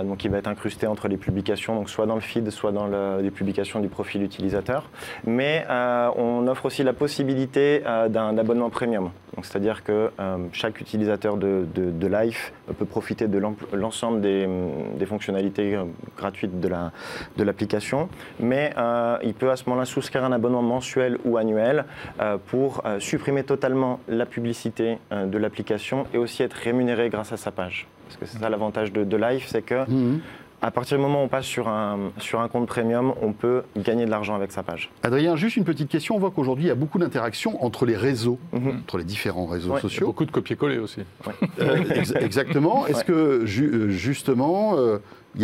[0.04, 2.86] donc il va être incrusté entre les publications, donc soit dans le feed, soit dans
[3.18, 4.88] les publications du profil utilisateur.
[5.26, 9.11] Mais on offre aussi la possibilité euh, d'un abonnement premium.
[9.42, 13.40] C'est-à-dire que euh, chaque utilisateur de, de, Life peut profiter de
[13.72, 14.48] l'ensemble des,
[14.96, 15.85] des, fonctionnalités euh,
[16.16, 18.72] gratuites de l'application, de mais
[19.22, 21.85] il peut à ce moment-là souscrire un abonnement mensuel ou annuel
[22.46, 27.88] pour supprimer totalement la publicité de l'application et aussi être rémunéré grâce à sa page.
[28.07, 30.20] Parce que c'est ça l'avantage de, de, Life, c'est que mmh
[30.64, 33.64] à partir du moment où on passe sur un, sur un compte premium, on peut
[33.77, 34.90] gagner de l'argent avec sa page.
[35.03, 36.16] Adrien, juste une petite question.
[36.16, 38.81] On voit qu'aujourd'hui, il y a beaucoup d'interactions entre les réseaux, mhm.
[38.83, 40.07] entre les différents réseaux sociaux.
[40.07, 41.03] beaucoup de copier-coller aussi.
[41.61, 41.85] Euh,
[42.18, 42.87] exactement.
[42.87, 44.98] Est-ce que, euh, justement, euh,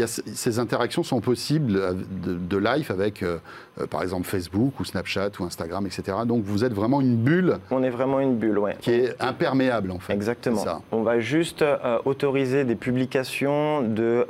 [0.07, 3.39] ces interactions sont possibles de, live avec, euh,
[3.81, 6.19] euh, par exemple, Facebook ou Snapchat ou Instagram, etc.
[6.27, 7.59] Donc vous êtes vraiment une bulle.
[7.71, 8.71] On est vraiment une bulle, oui.
[8.81, 10.13] Qui est imperméable, en fait.
[10.13, 10.63] Exactement.
[10.93, 14.27] On va juste euh, autoriser des publications de,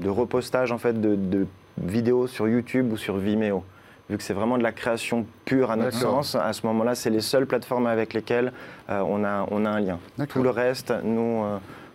[0.00, 1.46] de repostage, en fait, de,
[1.82, 3.64] vidéos sur YouTube ou sur Vimeo
[4.10, 7.10] vu que c'est vraiment de la création pure à notre sens, à ce moment-là, c'est
[7.10, 8.52] les seules plateformes avec lesquelles
[8.88, 10.00] on, a, on a un lien.
[10.28, 11.44] Tout le reste, nous,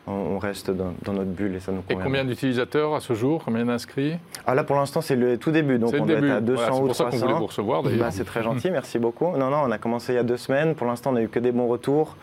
[0.08, 2.00] on reste dans, notre bulle et ça nous convient.
[2.00, 3.42] Et combien d'utilisateurs à ce jour?
[3.44, 4.18] Combien d'inscrits?
[4.46, 5.80] Ah Là, pour l'instant, c'est le tout début.
[5.80, 6.86] Donc, on est à 200 voilà, ou 300.
[6.86, 8.00] C'est pour ça qu'on voulait vous recevoir, d'ailleurs.
[8.00, 9.36] Bah, c'est très gentil, merci beaucoup.
[9.36, 10.76] Non, non, on a commencé il y a deux semaines.
[10.76, 12.16] Pour l'instant, on n'a eu que des bons retours.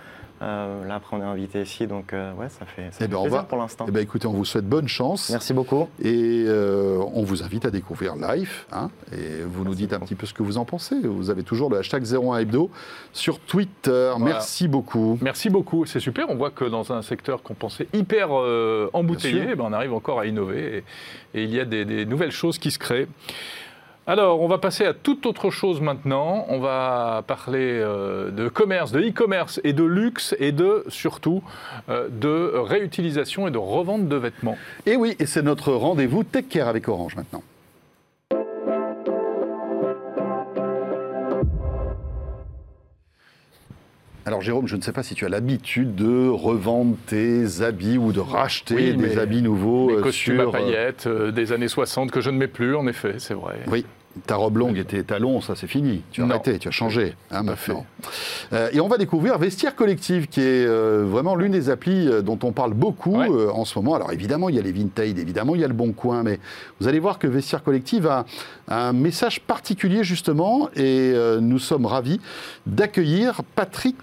[0.42, 3.20] Euh, là, après, on est invité ici, donc euh, ouais, ça fait, ça eh ben,
[3.20, 3.84] plaisir pour l'instant.
[3.86, 5.30] Eh ben, écoutez, on vous souhaite bonne chance.
[5.30, 5.88] Merci beaucoup.
[6.02, 8.66] Et euh, on vous invite à découvrir Life.
[8.72, 10.96] Hein, et vous nous dites un petit peu ce que vous en pensez.
[11.00, 12.70] Vous avez toujours le hashtag 01 Hebdo
[13.12, 14.12] sur Twitter.
[14.18, 15.18] Merci beaucoup.
[15.20, 15.86] Merci beaucoup.
[15.86, 16.28] C'est super.
[16.28, 18.30] On voit que dans un secteur qu'on pensait hyper
[18.92, 20.84] embouteillé, eh ben, on arrive encore à innover.
[21.34, 23.08] Et, il y a des, des nouvelles choses qui se créent.
[24.04, 26.44] Alors, on va passer à toute autre chose maintenant.
[26.48, 31.44] On va parler euh, de commerce, de e-commerce et de luxe et de, surtout,
[31.88, 34.58] euh, de réutilisation et de revente de vêtements.
[34.86, 37.44] Et oui, et c'est notre rendez-vous Tech Care avec Orange maintenant.
[44.24, 48.12] Alors Jérôme, je ne sais pas si tu as l'habitude de revendre tes habits ou
[48.12, 49.88] de racheter des habits nouveaux.
[49.88, 52.86] Mes euh, costumes à paillettes euh, des années 60 que je ne mets plus, en
[52.86, 53.58] effet, c'est vrai.
[53.66, 53.84] Oui,
[54.26, 56.02] ta robe longue et tes talons, ça c'est fini.
[56.10, 57.14] Tu as arrêté, tu as changé.
[57.30, 57.86] Hein, maintenant.
[58.52, 62.52] Euh, et on va découvrir Vestiaire Collective, qui est vraiment l'une des applis dont on
[62.52, 63.94] parle beaucoup en ce moment.
[63.94, 66.38] Alors évidemment, il y a les Vinted, évidemment, il y a le Bon Coin, mais
[66.80, 68.24] vous allez voir que Vestiaire Collective a
[68.68, 72.20] un message particulier justement, et nous sommes ravis
[72.66, 73.96] d'accueillir Patrick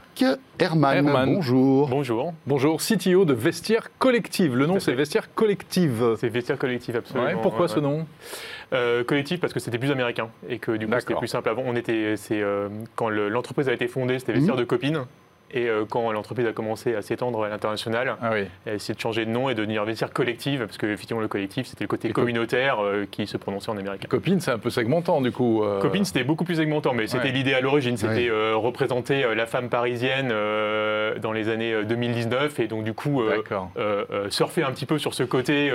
[0.60, 1.34] Herman.
[1.34, 1.88] Bonjour.
[1.88, 2.34] Bonjour.
[2.46, 4.56] Bonjour, CTO de Vestiaire Collective.
[4.56, 6.16] Le nom, c'est Vestiaire Collective.
[6.20, 7.42] C'est Vestiaire Collective, absolument.
[7.42, 8.06] pourquoi ce nom?
[8.72, 11.64] Euh, collectif parce que c'était plus américain et que du coup c'était plus simple avant.
[11.66, 14.62] On était, c'est euh, quand l'entreprise a été fondée, c'était Vestiaire mhm.
[14.62, 15.06] de copines.
[15.52, 19.00] Et euh, quand l'entreprise a commencé à s'étendre à l'international, ah elle a essayé de
[19.00, 21.88] changer de nom et de devenir vestiaire collective, parce que effectivement le collectif c'était le
[21.88, 24.08] côté communautaire euh, qui se prononçait en américain.
[24.08, 25.64] Copine c'est un peu segmentant du coup.
[25.64, 25.80] Euh...
[25.82, 29.70] Copine c'était beaucoup plus segmentant, mais c'était l'idée à l'origine, c'était euh, représenter la femme
[29.70, 33.24] parisienne dans les années 2019 et donc du coup
[34.30, 35.72] surfer un petit peu sur ce côté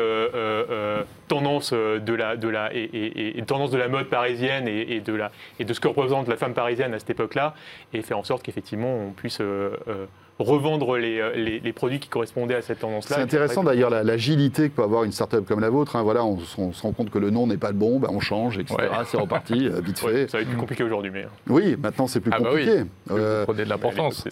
[1.29, 5.65] tendance de la, de la et, tendance de la mode parisienne et, de la et
[5.65, 7.55] de ce que représente la femme parisienne à cette époque-là
[7.93, 9.41] et faire en sorte qu'effectivement on puisse
[9.89, 10.07] euh,
[10.39, 13.17] revendre les, les, produits qui correspondaient à cette tendance-là.
[13.17, 15.97] C'est intéressant d'ailleurs l'agilité que peut avoir une startup comme la vôtre.
[15.97, 16.03] Hein.
[16.03, 18.59] Voilà, on, se rend compte que le nom n'est pas le bon, ben on change,
[18.59, 18.77] etc.
[19.07, 20.29] C'est reparti, vite fait.
[20.29, 21.27] ça va être plus compliqué aujourd'hui, mais.
[21.49, 22.85] Oui, maintenant c'est plus ah bah compliqué.
[23.07, 23.21] Bah oui.
[23.45, 24.25] prenez de l'importance.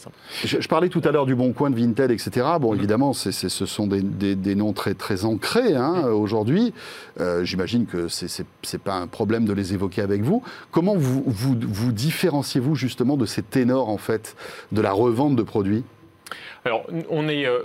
[0.45, 2.47] Je, je, parlais tout à l'heure du Bon Coin, de Vinted, etc.
[2.61, 2.77] Bon, mm.
[2.77, 4.03] évidemment, ce sont des,
[4.35, 6.15] des, noms très, très ancrés hein, mm.
[6.15, 6.75] aujourd'hui.
[7.21, 10.43] Euh, j'imagine que ce n'est pas un problème de les évoquer avec vous.
[10.71, 14.37] Comment vous, vous, vous différenciez-vous justement de ces ténors, en fait,
[14.73, 15.85] de la revente de produits?
[16.65, 17.47] Alors, on est.
[17.47, 17.65] Euh,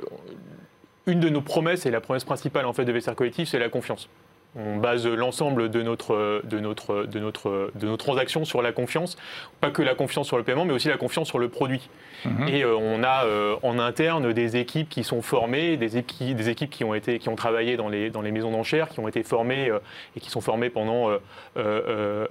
[1.08, 3.70] une de nos promesses, et la promesse principale en fait de VSR Collectif, c'est la
[3.70, 4.10] confiance.
[4.56, 9.18] On base l'ensemble de, notre, de, notre, de, notre, de nos transactions sur la confiance.
[9.62, 11.90] Pas que la confiance sur le paiement, mais aussi la confiance sur le produit.
[12.26, 12.48] Mhm.
[12.48, 16.50] Et euh, on a euh, en interne des équipes qui sont formées, des équipes, des
[16.50, 19.08] équipes qui, ont été, qui ont travaillé dans les, dans les maisons d'enchères, qui ont
[19.08, 19.80] été formées euh,
[20.16, 21.10] et qui sont formées pendant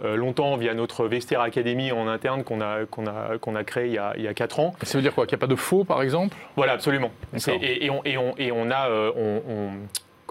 [0.04, 3.92] longtemps via notre Vester Academy en interne qu'on a, qu'on a, qu'on a créé il
[3.92, 4.74] y a, il y a 4 ans.
[4.82, 5.26] Ça veut dire quoi?
[5.26, 6.36] Qu'il n'y a pas de faux, par exemple?
[6.56, 7.10] Voilà, absolument.
[7.46, 8.90] Et, et, on, et, on, et on a...
[8.90, 9.70] on, on,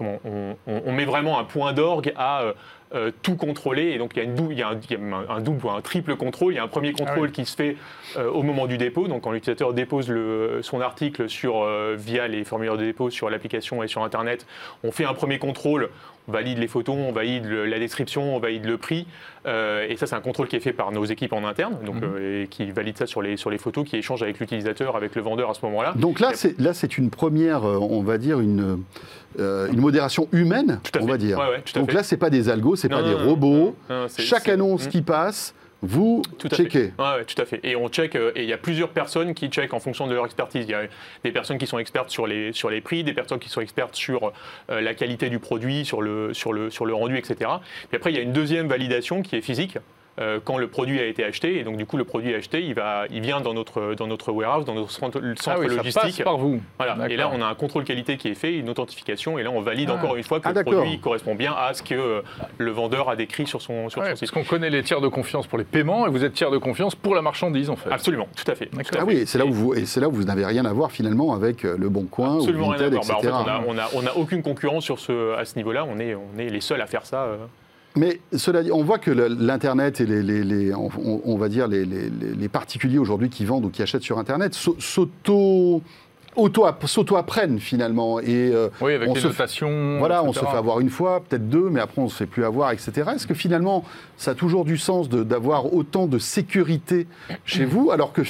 [0.01, 2.53] met vraiment un point d'orgue à euh,
[2.93, 3.91] euh, tout contrôler.
[3.91, 6.53] Et donc il y a, une il y a, un, double ou un triple contrôle.
[6.53, 7.77] Il y a un premier ah contrôle qui se fait
[8.17, 9.07] euh, au moment du dépôt.
[9.07, 13.83] Donc quand l'utilisateur dépose le, son article sur, via les formulaires de dépôt sur l'application
[13.83, 14.45] et sur Internet,
[14.83, 15.89] on fait un premier contrôle.
[16.27, 19.05] On valide les photos, on valide la description, on valide le prix.
[19.45, 22.17] et ça, c'est un contrôle qui est fait par nos équipes en interne, donc, mhm.
[22.17, 25.21] et qui valide ça sur les, sur les photos, qui échange avec l'utilisateur, avec le
[25.21, 25.93] vendeur à ce moment-là.
[25.95, 28.83] Donc là, c'est une première, on va dire, une
[29.39, 31.39] euh, une modération humaine, on va dire.
[31.73, 33.75] Donc là, c'est pas des algos, c'est pas des robots.
[34.17, 34.89] Chaque annonce mm.
[34.89, 35.53] qui passe,
[35.85, 36.93] vous checkez.
[36.97, 37.59] Oui, tout à fait.
[37.63, 40.13] Et on check, euh, et il y a plusieurs personnes qui checkent en fonction de
[40.13, 40.65] leur expertise.
[40.67, 40.83] Il y a
[41.23, 43.95] des personnes qui sont expertes sur les, sur les prix, des personnes qui sont expertes
[43.95, 44.33] sur
[44.69, 47.49] euh, la qualité du produit, sur le, sur, le, sur le rendu, etc.
[47.89, 49.77] Puis après, il y a une deuxième validation qui est physique.
[50.21, 51.59] Euh, quand le produit a été acheté.
[51.59, 54.31] Et donc, du coup, le produit acheté, il, va, il vient dans notre, dans notre
[54.31, 55.91] warehouse, dans notre centre, ah logistique.
[55.91, 56.61] Ça passe par vous.
[56.77, 57.09] Voilà.
[57.09, 59.37] Et là, on a un contrôle qualité qui est fait, une authentification.
[59.37, 59.95] Et là, on valide ah.
[59.95, 62.21] encore une fois que ah, le produit correspond bien à ce que euh,
[62.57, 64.19] le vendeur a décrit sur son, sur son site.
[64.21, 66.59] Parce qu'on connaît les tiers de confiance pour les paiements et vous êtes tiers de
[66.59, 67.91] confiance pour la marchandise, en fait.
[67.91, 68.69] Absolument, tout à fait.
[68.97, 70.93] ah oui, et c'est là, où vous, et là où vous n'avez rien à voir
[70.93, 73.21] finalement avec euh, Le Bon Coin Absolument ou Vinted, rien à voir.
[73.21, 75.85] Bah, en fait, on n'a on a, aucune concurrence sur ce, à ce niveau-là.
[75.85, 77.27] On est, on est les seuls à faire ça.
[77.95, 83.29] Mais cela dit, on voit que l'Internet et les, on, va dire les, particuliers aujourd'hui
[83.29, 85.81] qui vendent ou qui achètent sur Internet s'auto
[86.85, 88.19] s'auto-apprennent finalement.
[88.19, 91.49] Et, euh, oui, avec on les se Voilà, on se fait avoir une fois, peut-être
[91.49, 93.11] deux, mais après on ne se fait plus avoir, etc.
[93.15, 93.83] Est-ce que finalement,
[94.17, 97.07] ça a toujours du sens d'avoir autant de sécurité
[97.45, 98.23] chez vous, alors que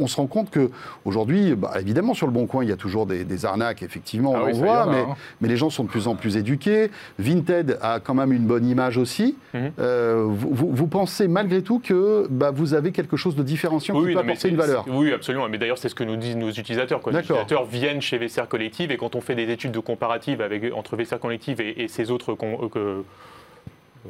[0.00, 0.70] on se rend compte que
[1.04, 4.44] aujourd'hui, bah, évidemment, sur le Bon Coin, il y a toujours des, arnaques, effectivement, ah
[4.46, 5.16] on voit, mais, hein.
[5.40, 6.90] mais, les gens sont de plus en plus éduqués.
[7.18, 9.36] Vinted a quand même une bonne image aussi.
[9.54, 9.72] Mhm.
[9.78, 14.18] Euh, vous, pensez malgré tout que bah, vous avez quelque chose de différenciant qui peut
[14.18, 15.48] apporter une valeur Oui, absolument.
[15.48, 17.00] Mais d'ailleurs, c'est ce que nous disent nos utilisateurs.
[17.10, 20.72] Les utilisateurs viennent chez VCR Collective et quand on fait des études de comparative avec,
[20.74, 22.36] entre VCR Collective et, et ces autres
[22.76, 23.02] euh,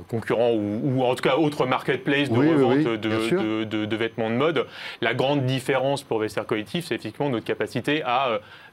[0.08, 4.66] concurrents ou, en tout cas autres marketplace de revente de, vêtements de mode.
[5.00, 8.69] La grande différence pour Vestiaire Collectif, c'est effectivement notre capacité à euh, euh, euh,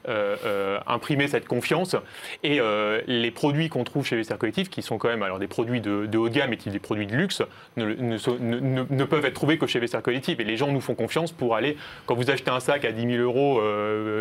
[0.86, 1.96] imprimer cette confiance.
[2.42, 2.60] Et
[3.06, 6.16] les produits qu'on trouve chez Vestiaire Collectif, qui sont quand même alors des produits de,
[6.16, 7.42] haut de gamme et qui des produits de luxe,
[7.76, 10.40] ne, ne, peuvent être trouvés que chez Vestiaire Collectif.
[10.40, 13.16] Et les gens nous font confiance pour aller, quand vous achetez un sac à 10
[13.16, 13.60] 000 euros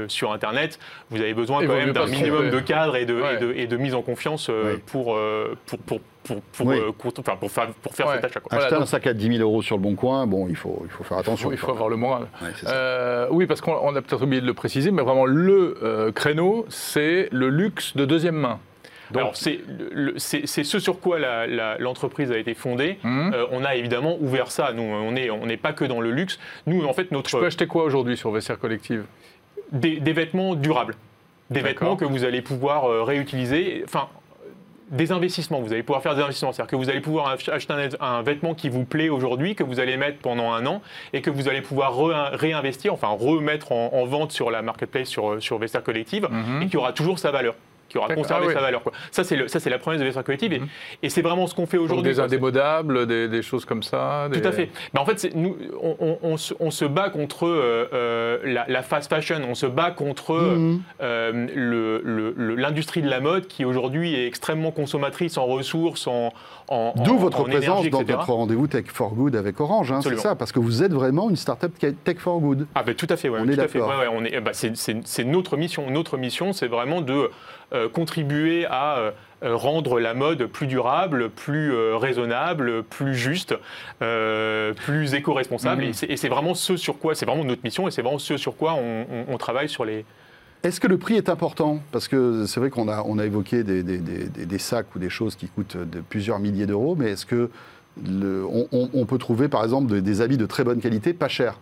[0.08, 3.78] sur Internet, vous avez besoin quand même d'un minimum de cadre et de, et de,
[3.78, 4.50] mise en confiance
[4.88, 5.18] pour,
[5.66, 7.14] pour, pour pour, euh, pour,
[7.52, 8.40] faire, pour faire cette achat.
[8.50, 10.90] Acheter un sac à 10 000 euros sur le bon coin, bon, il faut, il
[10.90, 11.52] faut faire attention.
[11.52, 12.28] Il faut avoir le moral.
[12.66, 16.66] Euh, oui, parce qu'on a peut-être oublié de le préciser, mais vraiment le euh, créneau,
[16.70, 18.60] c'est le luxe de deuxième main.
[19.16, 19.62] Alors, c'est
[20.18, 21.18] ce sur quoi
[21.80, 22.98] l'entreprise a été fondée.
[23.04, 23.32] Mmh.
[23.52, 24.74] on a évidemment ouvert ça.
[24.74, 26.40] Nous, on n'est on pas que dans le luxe.
[26.66, 27.30] Nous, en fait, notre.
[27.30, 29.06] Je peux acheter quoi aujourd'hui sur Vestiaire Collective?
[29.72, 30.96] Des, des, vêtements durables.
[31.50, 33.82] Des vêtements que vous allez pouvoir réutiliser.
[33.86, 34.10] Enfin,
[34.90, 35.60] des investissements.
[35.60, 36.52] Vous allez pouvoir faire des investissements.
[36.52, 39.98] C'est-à-dire que vous allez pouvoir acheter un, vêtement qui vous plaît aujourd'hui, que vous allez
[39.98, 40.82] mettre pendant un an
[41.14, 41.96] et que vous allez pouvoir
[42.34, 46.62] réinvestir, enfin remettre en, vente sur la marketplace, sur, sur Vesta Collective, mhm.
[46.62, 47.56] et qui aura toujours sa valeur
[47.88, 48.84] qui aura conservé ah sa valeur.
[48.84, 48.92] Quoi.
[49.12, 50.62] Ça, c'est la promesse de Vesta Collective et,
[51.04, 52.12] et c'est vraiment ce qu'on fait aujourd'hui.
[52.14, 54.70] Des indémodables, des, des, choses comme ça Tout à fait.
[54.94, 59.42] Mais en fait, nous, on, on, on, se bat contre euh, euh, la, fast fashion,
[59.48, 60.82] on se bat contre mhm.
[61.02, 66.34] euh, l'industrie de la mode qui aujourd'hui est extrêmement consommatrice en ressources, en,
[66.68, 70.36] en D'où votre présence dans notre rendez-vous Tech for Good avec Orange, hein, c'est ça,
[70.36, 71.74] parce que vous êtes vraiment une start-up
[72.04, 72.68] Tech for Good.
[72.76, 73.90] Ah ben tout à fait, ouais, on est d'accord.
[73.90, 75.90] Ouais, ouais, bah, c'est notre mission.
[75.90, 77.30] Notre mission, c'est vraiment de
[77.94, 83.56] contribuer à rendre la mode plus durable, plus raisonnable, plus juste,
[84.00, 85.86] plus éco-responsable.
[85.86, 86.06] Mmh.
[86.10, 88.56] Et c'est vraiment ce sur quoi, c'est vraiment notre mission et c'est vraiment ce sur
[88.56, 90.06] quoi on travaille sur les,
[90.64, 91.80] est-ce que le prix est important?
[91.92, 95.48] Parce que c'est vrai qu'on a, on a évoqué des, sacs ou des choses qui
[95.48, 97.50] coûtent de plusieurs milliers d'euros, mais est-ce que
[98.00, 101.60] on, peut trouver par exemple des habits de très bonne qualité pas chers?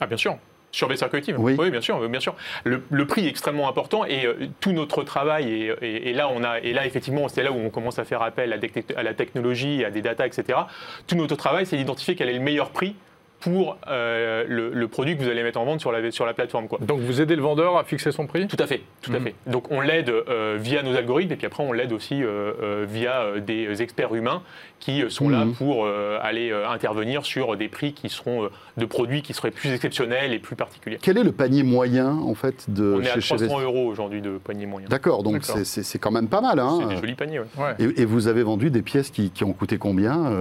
[0.00, 0.36] Ah bien sûr.
[0.72, 1.54] Sur Vesser Collective oui.
[1.58, 1.70] oui.
[1.70, 2.34] bien sûr, bien sûr.
[2.64, 6.72] Le, prix est extrêmement important et euh, tout notre travail, et, là, on a, et
[6.72, 9.90] là, effectivement, c'est là où on commence à faire appel à, à la technologie, à
[9.90, 10.60] des data, etc.
[11.06, 12.96] Tout notre travail, c'est d'identifier quel est le meilleur prix
[13.42, 16.68] pour euh, le, produit que vous allez mettre en vente sur la, sur la plateforme.
[16.68, 16.78] Quoi.
[16.80, 18.46] Donc vous aidez le vendeur à fixer son prix?
[18.46, 19.24] Tout à fait, tout à mhm.
[19.24, 19.34] fait.
[19.46, 23.40] Donc on l'aide euh, via nos algorithmes et puis après on l'aide aussi euh, via
[23.40, 24.42] des experts humains
[24.78, 25.54] qui sont là mhm.
[25.54, 30.38] pour aller intervenir sur des prix qui seront de produits qui seraient plus exceptionnels et
[30.40, 30.98] plus particuliers.
[31.00, 34.38] Quel est le panier moyen en fait de On est à 300 euros aujourd'hui de
[34.38, 34.88] panier moyen.
[34.88, 36.58] D'accord, donc c'est quand même pas mal.
[36.58, 36.78] Hein.
[36.80, 37.76] C'est des jolis paniers, ouais.
[37.78, 40.32] Et, vous avez vendu des pièces qui, qui ont coûté combien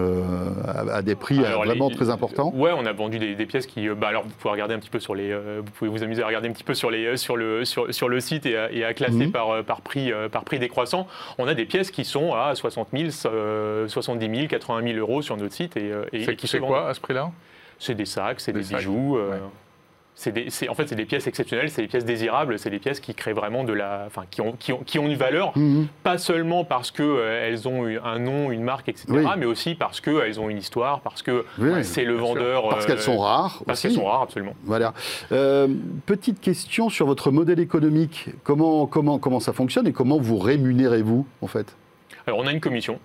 [0.68, 2.52] à, des prix vraiment très importants?
[2.56, 3.88] Ouais, on a vendu des, pièces qui.
[3.88, 5.32] Euh, bah, alors, vous pouvez regarder un petit peu sur les.
[5.32, 7.66] Euh, vous pouvez vous amuser à regarder un petit peu sur, les, euh, sur, le,
[7.66, 9.32] sur, sur le site et à, et à classer mhm.
[9.32, 11.08] par, par, prix, par prix décroissant.
[11.38, 15.38] On a des pièces qui sont à 60 000, 70 000, 80 000 euros sur
[15.38, 15.78] notre site.
[15.78, 17.32] Et, et qui C'est quoi à ce prix-là?
[17.80, 19.18] C'est des sacs, c'est des, bijoux
[20.70, 23.34] en fait, c'est des pièces exceptionnelles, c'est des pièces désirables, c'est des pièces qui créent
[23.34, 25.88] vraiment de la, enfin, qui ont, qui ont, qui ont une valeur, mhm.
[26.04, 29.06] pas seulement parce que euh, elles ont un nom, une marque, etc.,
[29.38, 31.46] mais aussi parce qu'elles ont une histoire, parce que
[31.84, 32.70] c'est le vendeur.
[32.70, 33.64] Parce qu'elles sont rares.
[33.66, 34.54] Parce qu'elles sont rares, absolument.
[34.64, 34.94] Voilà.
[35.32, 35.68] Euh,
[36.06, 38.30] petite question sur votre modèle économique.
[38.44, 41.76] Comment, comment, comment ça fonctionne et comment vous rémunérez-vous, en fait?
[42.28, 43.00] Alors, on a une commission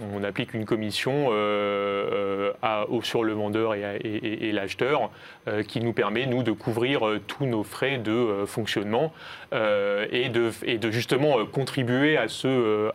[0.00, 5.10] on applique une commission euh, euh, sur le vendeur et, l'acheteur
[5.48, 9.12] euh, qui nous permet, nous, de couvrir tous nos frais de fonctionnement
[9.52, 12.90] et de, justement contribuer à, ce,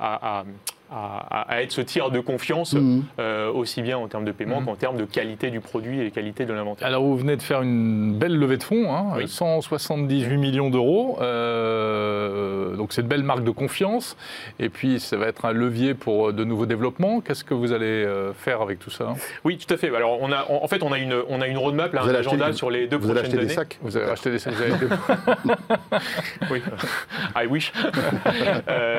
[1.59, 3.03] être ce tiers de confiance, mhm.
[3.19, 4.65] euh, aussi bien en termes de paiement mhm.
[4.65, 6.87] qu'en termes de qualité du produit et qualité de l'inventaire.
[6.87, 8.87] Alors vous venez de faire une belle levée de fonds,
[9.25, 14.17] 178 hein, millions d'euros, euh, donc c'est une belle marque de confiance,
[14.59, 17.21] et puis ça va être un levier pour de nouveaux développements.
[17.21, 19.95] Qu'est-ce que vous allez euh, faire avec tout ça Oui, tout à fait.
[19.95, 22.69] Alors on a, en fait, on a une, on a une roadmap, un agenda sur
[22.69, 23.45] les deux vous prochaines années.
[23.45, 24.55] Des sacs vous avez acheté des sacs
[26.51, 26.61] Oui,
[27.35, 27.71] I wish.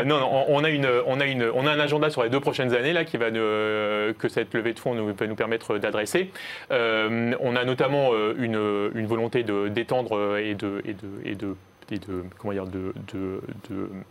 [0.04, 2.40] non, non, on a une, on a une, on a un agenda sur les deux
[2.40, 6.30] prochaines années là, qui va que cette levée de fonds nous, va nous permettre d'adresser.
[6.70, 10.16] Euh, on a notamment euh, une, volonté d'étendre
[10.54, 10.82] de,
[11.24, 11.56] et de
[11.98, 13.40] de, comment dire, de, de,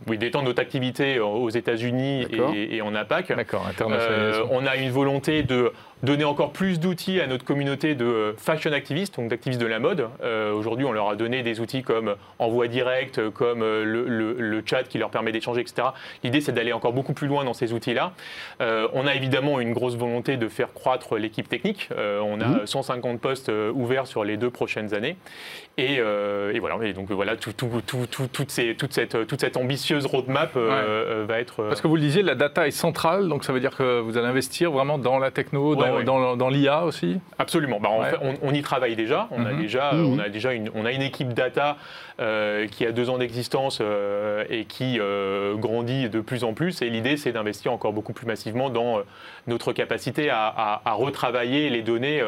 [0.08, 3.34] oui, d'étendre notre activité aux États-Unis et, en APAC.
[3.36, 5.72] D'accord, euh, on a une volonté de
[6.04, 10.08] donner encore plus d'outils à notre communauté de fashion activistes, donc d'activistes de la mode.
[10.24, 14.84] Euh, aujourd'hui, on leur a donné des outils comme envoi direct, comme euh, le, chat
[14.84, 15.90] qui leur permet d'échanger, etc.
[16.24, 18.14] L'idée, c'est d'aller encore beaucoup plus loin dans ces outils-là.
[18.62, 21.90] Euh, on a évidemment une grosse volonté de faire croître l'équipe technique.
[21.98, 23.20] on a 150 mmh.
[23.20, 25.16] postes ouverts sur les deux prochaines années.
[25.78, 26.00] Et,
[26.60, 31.64] voilà, et donc voilà, tout, tout, tout, toute, cette, toute cette ambitieuse roadmap va être...
[31.64, 34.18] Parce que vous le disiez, la data est centrale, donc ça veut dire que vous
[34.18, 37.80] allez investir vraiment dans la techno, dans dans, l'IA aussi Absolument.
[37.80, 37.90] Bah,
[38.42, 39.28] on, y travaille déjà.
[39.32, 39.62] On, a, mhm.
[39.62, 40.14] déjà, mhm.
[40.14, 41.78] on a déjà une, on a une équipe data
[42.20, 46.82] euh, qui a deux ans d'existence euh, et qui euh, grandit de plus en plus.
[46.82, 49.02] Et l'idée, c'est d'investir encore beaucoup plus massivement dans
[49.48, 52.22] notre capacité à retravailler les données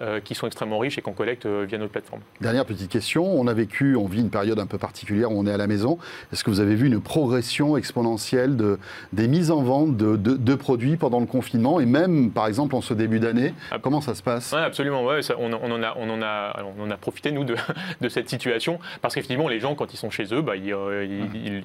[0.00, 2.20] euh, qui sont extrêmement riches et qu'on collecte euh, via notre plateforme.
[2.40, 5.46] Dernière petite question, on a vécu, on vit une période un peu particulière où on
[5.46, 5.98] est à la maison.
[6.32, 8.80] Est-ce que vous avez vu une progression exponentielle de,
[9.12, 12.80] des mises en vente de, de, produits pendant le confinement et même par exemple en
[12.80, 13.54] ce début d'année?
[13.82, 14.50] Comment ça se passe?
[14.50, 17.54] Ouais, Absolument, ouais, on, en a, on, en a, on en a profité nous de,
[18.00, 18.80] de cette situation.
[19.00, 21.06] Parce qu'effectivement les gens quand ils sont chez eux, bah, ils, euh,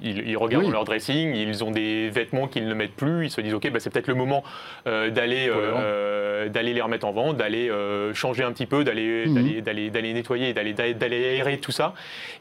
[0.04, 3.56] ils, regardent leur dressing, ils ont des vêtements qu'ils ne mettent plus, ils se disent
[3.56, 4.44] ok bah, c'est peut-être le moment
[4.86, 5.52] d'aller
[6.48, 7.72] d'aller les remettre en vente, d'aller
[8.20, 9.62] changer un petit peu, d'aller mhm.
[9.62, 11.94] d'aller nettoyer, d'aller d'aller aérer tout ça.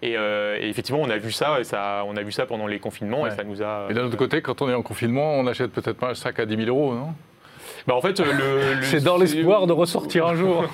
[0.05, 2.79] Euh, et, effectivement, on a vu ça, et ça, on a vu ça pendant les
[2.79, 3.87] confinements, et ça nous a.
[3.91, 6.39] Et d'un autre côté, quand on est en confinement, on achète peut-être pas un sac
[6.41, 7.15] à 10 000 euros, non?
[7.89, 10.67] Bah en fait, le, c'est dans l'espoir de ressortir un jour.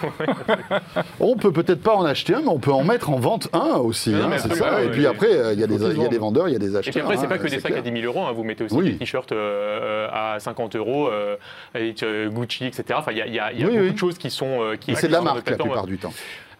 [1.20, 3.76] on peut peut-être pas en acheter un, mais on peut en mettre en vente un
[3.76, 4.12] aussi.
[4.12, 4.82] Hein, c'est ça.
[4.82, 6.74] Et puis après, il y, a des, y a des vendeurs, il y a des
[6.74, 6.88] acheteurs.
[6.88, 8.26] Et puis après, c'est pas hein, que des sacs à 10 000 euros.
[8.26, 8.32] Hein.
[8.32, 11.36] vous mettez aussi des t-shirts euh, à 50 euros, euh,
[12.30, 12.84] Gucci, etc.
[12.96, 14.74] Enfin, il y a, y a beaucoup de choses qui sont.
[14.80, 16.12] qui c'est de la marque la plupart du temps.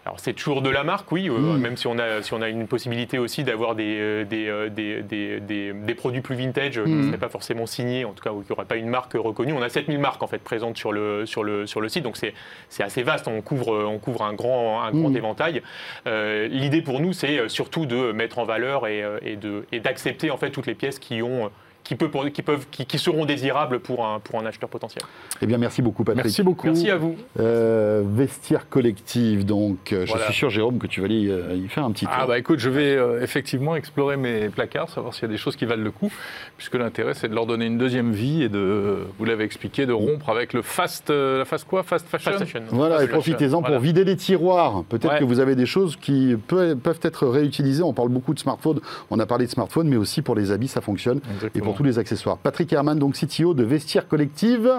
[0.05, 1.57] Alors c'est toujours de la marque, oui, mmh.
[1.57, 5.95] même si on, a, si on a une possibilité aussi d'avoir des, des, des, des,
[5.95, 7.07] produits plus vintage qui ne mmh.
[7.07, 9.53] seraient pas forcément signés, en tout cas, où il n'y aurait pas une marque reconnue.
[9.53, 12.17] On a 7000 marques en fait présentes sur le, sur le, sur le site, donc
[12.17, 12.35] c'est
[12.83, 15.63] assez vaste, on couvre, on couvre un grand, un grand éventail.
[16.07, 20.67] L'idée pour nous, c'est surtout de mettre en valeur et, et d'accepter en fait toutes
[20.67, 21.51] les pièces qui ont
[21.85, 25.05] qui, peut, qui, peuvent, qui, seront désirables pour un, pour un acheteur potentiel.
[25.43, 26.25] Eh bien, merci beaucoup, Patrick.
[26.25, 26.67] Merci beaucoup.
[26.67, 27.15] Merci à vous.
[27.39, 31.69] Euh, vestiaire collectif, donc, euh, je suis sûr, Jérôme, que tu vas aller euh, y
[31.69, 32.15] faire un petit tour.
[32.17, 35.57] Ah, bah écoute, je vais effectivement explorer mes placards, savoir s'il y a des choses
[35.57, 36.11] qui valent le coup,
[36.57, 39.93] puisque l'intérêt, c'est de leur donner une deuxième vie et de, vous l'avez expliqué, de
[39.93, 41.83] rompre avec le fast, la fast quoi?
[41.83, 42.33] Fast fashion,
[42.71, 44.85] Voilà, et profitez-en pour vider les tiroirs.
[44.89, 47.83] Peut-être que vous avez des choses qui peuvent, peuvent être réutilisées.
[47.83, 50.69] On parle beaucoup de smartphones, on a parlé de smartphones, mais aussi pour les habits,
[50.69, 51.21] ça fonctionne.
[51.55, 52.39] Et pour tous les accessoires.
[52.39, 54.71] Patrick Herman, donc CTO de Vestiaire Collective.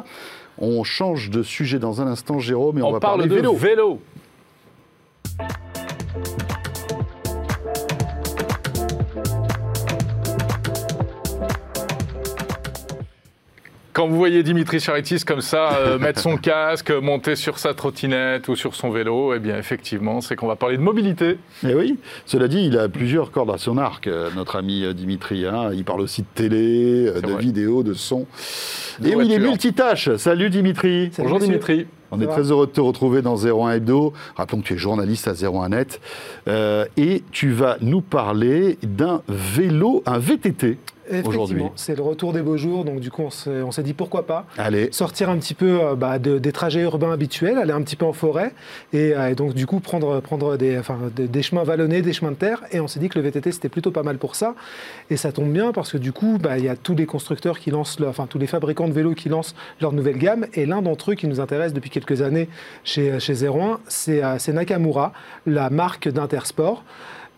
[0.57, 3.53] On change de sujet dans un instant, Jérôme, et on, va parle parler de vélo.
[3.55, 3.99] vélo.
[13.95, 18.49] Quand vous voyez Dimitri Charitis comme ça, euh, mettre son casque, monter sur sa trottinette
[18.49, 21.37] ou sur son vélo, eh bien effectivement, c'est qu'on va parler de mobilité.
[21.65, 24.91] Eh oui, cela dit, il a plusieurs cordes à son arc, euh, notre ami euh,
[24.91, 25.45] Dimitri.
[25.45, 25.69] Hein.
[25.73, 28.27] Il parle aussi de télé, de vidéo, de son.
[29.01, 30.13] Et oui, il est multitâche.
[30.17, 31.09] Salut Dimitri.
[31.17, 31.87] Bonjour Dimitri.
[32.11, 34.11] On est très heureux de te retrouver dans 01 Hebdo.
[34.35, 36.01] Rappelons que tu es journaliste à 01 Net.
[36.97, 40.77] et tu vas nous parler d'un vélo, un VTT.
[41.09, 44.45] Effectivement, c'est le retour des beaux jours, donc du coup on s'est dit pourquoi pas
[44.91, 48.13] sortir un petit peu euh, bah, des trajets urbains habituels, aller un petit peu en
[48.13, 48.53] forêt
[48.93, 52.35] euh, et, donc du coup prendre, prendre des, enfin, des, chemins vallonnés, des chemins de
[52.35, 54.55] terre et on s'est dit que le VTT c'était plutôt pas mal pour ça.
[55.09, 57.59] Et ça tombe bien parce que du coup bah, il y a tous les constructeurs
[57.59, 60.81] qui lancent, enfin tous les fabricants de vélos qui lancent leur nouvelle gamme et l'un
[60.81, 62.49] d'entre eux qui nous intéresse depuis quelques années
[62.83, 63.79] chez, chez 01
[64.09, 65.13] euh, c'est Nakamura,
[65.45, 66.83] la marque d'Intersport.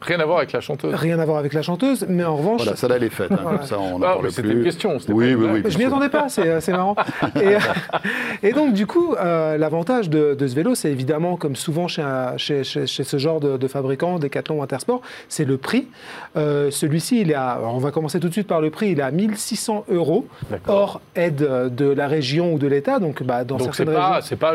[0.02, 0.94] Rien à voir avec la chanteuse.
[0.94, 2.62] Rien à voir avec la chanteuse, mais en revanche.
[2.62, 3.32] Voilà, ça là, elle est faite.
[3.32, 4.98] Hein, ça, on ah, C'était une question.
[5.10, 5.64] Oui, oui, oui.
[5.66, 6.96] Je m'y attendais pas, c'est marrant.
[8.44, 12.04] et, donc, du coup, euh, l'avantage de, ce vélo, c'est évidemment, comme souvent chez,
[12.38, 15.88] chez, chez, ce genre de, de fabricants, Decathlon ou Intersport, c'est le prix.
[16.36, 19.00] Euh, celui-ci, il est à, on va commencer tout de suite par le prix, il
[19.00, 20.28] est à 1600 euros,
[20.68, 21.38] hors aide
[21.76, 23.00] de la région ou de l'État.
[23.00, 24.54] Donc, bah, dans donc certaines pas, C'est pas.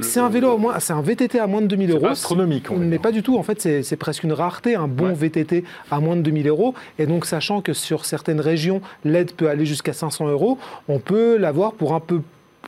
[0.00, 2.06] C'est un vélo, c'est un VTT à moins de 2000 euros.
[2.06, 2.70] astronomique.
[2.70, 3.36] Mais pas du tout.
[3.36, 6.74] En fait, c'est presque une rareté un bon VTT à moins de 2000 euros.
[6.98, 10.58] Et donc, sachant que sur certaines régions, l'aide peut aller jusqu'à 500 euros,
[10.88, 12.20] on peut l'avoir pour un peu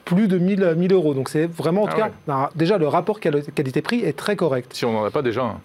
[0.05, 1.15] plus de 1000, 1000 euros.
[1.15, 4.73] Donc c'est vraiment, en tout ah cas, déjà le rapport qualité-prix est très correct.
[4.75, 5.57] Si on n'en a pas déjà.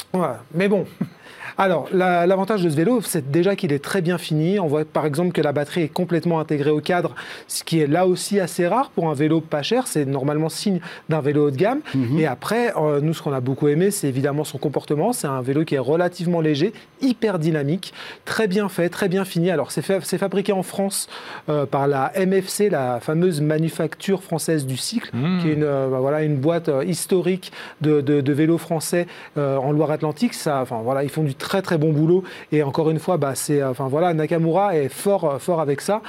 [0.53, 0.85] Mais bon,
[1.59, 4.59] Alors, l'avantage de ce vélo, c'est déjà qu'il est très bien fini.
[4.59, 7.15] On voit par exemple que la batterie est complètement intégrée au cadre,
[7.47, 9.85] ce qui est là aussi assez rare pour un vélo pas cher.
[9.85, 11.81] C'est normalement signe d'un vélo haut de gamme.
[11.93, 12.17] Mhm.
[12.17, 15.11] Et après, euh, nous, ce qu'on a beaucoup aimé, c'est évidemment son comportement.
[15.11, 16.71] C'est un vélo qui est relativement léger,
[17.01, 17.93] hyper dynamique,
[18.25, 19.51] très bien fait, très bien fini.
[19.51, 21.09] Alors, c'est fabriqué en France
[21.49, 25.41] euh, par la MFC, la fameuse manufacture française du cycle, mhm.
[25.41, 27.51] qui est une, euh, bah, voilà, une boîte historique
[27.81, 30.33] de, de, vélos français en Loire-Atlantique.
[30.45, 32.23] Enfin, voilà, ils font du très très bon boulot.
[32.51, 36.01] Et encore une fois, bah, c'est, enfin voilà, Nakamura est fort, fort avec ça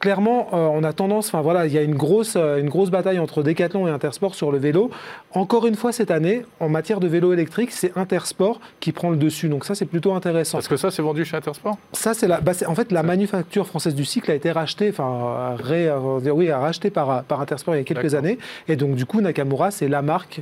[0.00, 2.90] clairement, euh, on a tendance, enfin voilà, il y a une grosse, euh, une grosse
[2.90, 4.90] bataille entre Decathlon et Intersport sur le vélo.
[5.32, 9.16] Encore une fois, cette année, en matière de vélo électrique, c'est Intersport qui prend le
[9.16, 9.48] dessus.
[9.48, 10.58] Donc ça, c'est plutôt intéressant.
[10.58, 11.76] Parce que ça, c'est vendu chez Intersport?
[11.92, 15.54] Ça, c'est la, bah, en fait, la manufacture française du cycle a été rachetée, enfin,
[15.62, 15.90] ré,
[16.32, 18.38] oui, rachetée par, par Intersport il y a quelques années.
[18.68, 20.40] Et donc, du coup, Nakamura, c'est la marque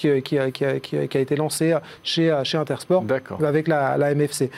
[0.00, 3.04] qui, a, été lancé chez, chez Intersport
[3.44, 4.50] avec la, MFC.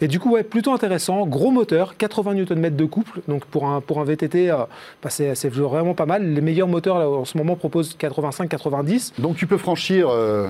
[0.00, 3.80] Et du coup, ouais, plutôt intéressant, gros moteur, 80 Nm de couple, donc pour un,
[3.80, 4.56] pour un VTT, euh,
[5.02, 6.34] bah, c'est vraiment pas mal.
[6.34, 9.20] Les meilleurs moteurs en ce moment proposent 85-90.
[9.20, 10.48] Donc tu peux franchir euh,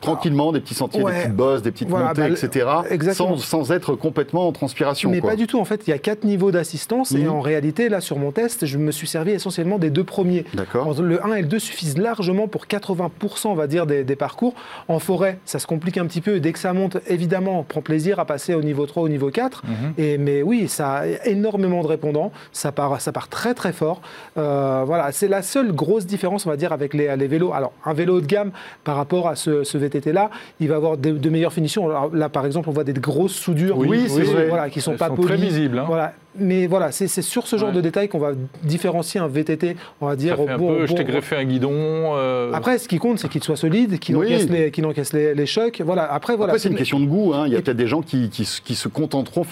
[0.00, 2.66] tranquillement, des petits sentiers, des petites bosses, des petites montées, bah, etc.
[3.12, 5.10] Sans, sans, être complètement en transpiration.
[5.10, 5.58] Mais pas du tout.
[5.58, 7.12] En fait, il y a quatre niveaux d'assistance.
[7.12, 7.30] Et mhm.
[7.30, 10.44] en réalité, là, sur mon test, je me suis servi essentiellement des deux premiers.
[10.54, 11.00] D'accord.
[11.00, 13.10] Le 1 et le 2 suffisent largement pour 80%,
[13.46, 14.54] on va dire, des, parcours.
[14.88, 16.40] En forêt, ça se complique un petit peu.
[16.40, 19.30] dès que ça monte, évidemment, on prend plaisir à passer au niveau 3, au niveau
[19.30, 19.62] 4.
[19.64, 19.72] Mhm.
[19.98, 22.32] Et, mais oui, ça a énormément de répondants.
[22.52, 24.00] Ça part, ça part très, très fort.
[24.36, 27.52] Euh, voilà, c'est la seule grosse différence, on va dire, avec les, les, vélos.
[27.52, 28.50] Alors, un vélo haut de gamme
[28.84, 30.30] par rapport à ce, ce VTT-là,
[30.60, 31.88] il va avoir de, meilleures finitions.
[32.12, 34.06] là, par exemple, on voit des grosses soudures oui,
[34.48, 35.78] voilà, qui sont pas très visibles.
[35.78, 35.84] Hein.
[35.86, 40.06] Voilà, mais voilà, c'est sur ce genre de détails qu'on va différencier un VTT, on
[40.06, 40.36] va dire.
[40.36, 41.72] Ça fait un peu, je t'ai greffé un guidon.
[41.72, 42.52] Euh.
[42.52, 45.82] Après, ce qui compte, c'est qu'il soit solide, qu'il encaisse, les, les, chocs.
[45.84, 46.10] Voilà.
[46.12, 46.56] Après, voilà.
[46.58, 47.32] c'est une question de goût.
[47.34, 47.44] Hein.
[47.46, 49.44] Il y a peut-être des gens qui, qui, se contenteront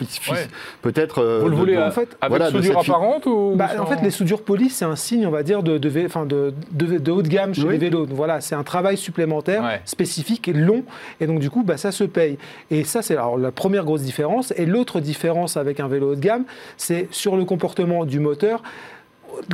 [0.82, 1.18] peut-être.
[1.18, 4.42] Euh, Vous le voulez en fait, avec soudure apparente ou bah, En fait, les soudures
[4.42, 7.68] polies, c'est un signe, on va dire, de, de, de, de haut de gamme chez
[7.68, 8.06] les vélos.
[8.10, 10.84] voilà, c'est un travail supplémentaire, spécifique, long,
[11.20, 12.38] et donc du coup, bah, ça se paye.
[12.70, 14.52] Et ça, c'est la première grosse différence.
[14.56, 16.44] Et l'autre différence avec un vélo haut de gamme,
[16.76, 18.62] c'est sur le comportement du moteur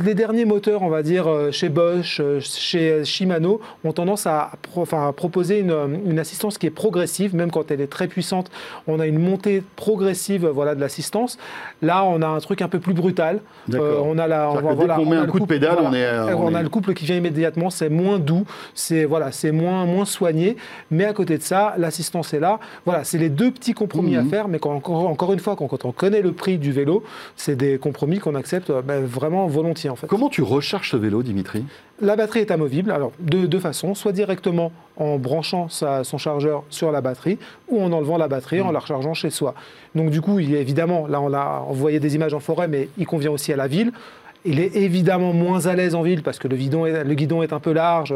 [0.03, 4.51] les derniers moteurs, on va dire, euh, chez Bosch, euh, chez Shimano, ont tendance à,
[5.15, 8.49] proposer une, assistance qui est progressive, même quand elle est très puissante.
[8.87, 11.37] On a une montée progressive voilà, de l'assistance.
[11.81, 13.41] Là, on a un truc un peu plus brutal.
[13.73, 16.07] Euh, on a la, on, met un coup de pédale, on est.
[16.33, 17.69] On, a le couple qui vient immédiatement.
[17.69, 20.57] C'est moins doux, c'est voilà, c'est moins moins soigné.
[20.91, 22.59] Mais à côté de ça, l'assistance est là.
[22.85, 24.29] Voilà, c'est les deux petits compromis à mhm.
[24.29, 24.47] faire.
[24.47, 27.03] Mais quand, encore, encore une fois, quand, on connaît le prix du vélo,
[27.35, 29.74] c'est des compromis qu'on accepte ben, vraiment volontairement
[30.07, 31.63] Comment tu recharges ce vélo, Dimitri?
[32.01, 36.91] La batterie est amovible, alors de deux façons, soit directement en branchant son chargeur sur
[36.91, 37.37] la batterie,
[37.69, 38.73] ou en enlevant la batterie, en hmm.
[38.73, 39.55] la rechargeant chez soi.
[39.93, 42.89] Donc du coup, il est évidemment, là on a envoyé des images en forêt, mais
[42.97, 43.91] il convient aussi à la ville.
[44.47, 47.59] Il est évidemment moins à l'aise en ville parce que le, le guidon est un
[47.59, 48.13] peu large.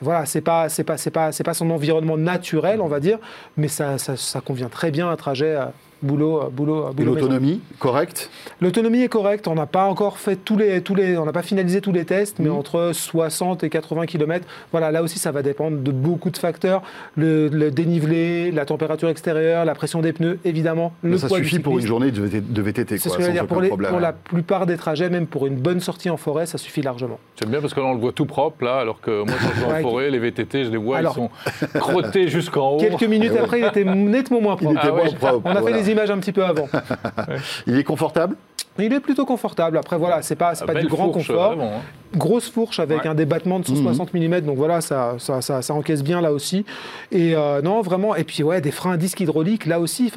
[0.00, 3.18] Voilà, c'est pas, c'est pas, c'est pas, c'est pas son environnement naturel, on va dire,
[3.58, 5.66] mais ça, ça, ça convient très bien à un trajet euh,
[6.02, 7.16] boulot, euh, boulot, boulot.
[7.16, 8.30] Et l'autonomie, correcte
[8.60, 9.48] L'autonomie est correcte.
[9.48, 12.04] On n'a pas encore fait tous les, tous les, on n'a pas finalisé tous les
[12.04, 12.56] tests, mais mhm.
[12.56, 14.46] entre 60 et 80 km.
[14.72, 16.82] Voilà, là aussi, ça va dépendre de beaucoup de facteurs.
[17.16, 20.92] Le, dénivelé, la température extérieure, la pression des pneus, évidemment.
[21.02, 23.46] Le ça suffit pour une journée de VTT, C'est ce que je veux dire.
[23.46, 26.82] Pour, pour la plupart des trajets, même pour une bonne sortie en forêt, ça suffit
[26.82, 27.18] largement.
[27.36, 29.48] C'est bien parce que là, on le voit tout propre, là, alors que moi, quand
[29.54, 31.30] je vais en forêt, les VTT, je les vois, ils sont
[31.74, 32.78] crottés jusqu'en haut.
[32.78, 34.72] Quelques minutes après, il était nettement moins propre.
[34.72, 35.42] Il était moins propre.
[35.44, 36.68] On a fait les images un petit peu avant.
[37.66, 38.36] Il est confortable?
[38.78, 39.78] Il est plutôt confortable.
[39.78, 41.56] Après, voilà, c'est pas, pas du grand confort.
[41.60, 41.80] Hein.
[42.14, 44.28] Grosse fourche avec un débattement de 160 mhm.
[44.28, 46.64] mm, donc voilà, ça, ça, ça, encaisse bien là aussi.
[47.10, 50.10] Et euh, non, vraiment, et puis ouais, des freins à disque hydrauliques là aussi.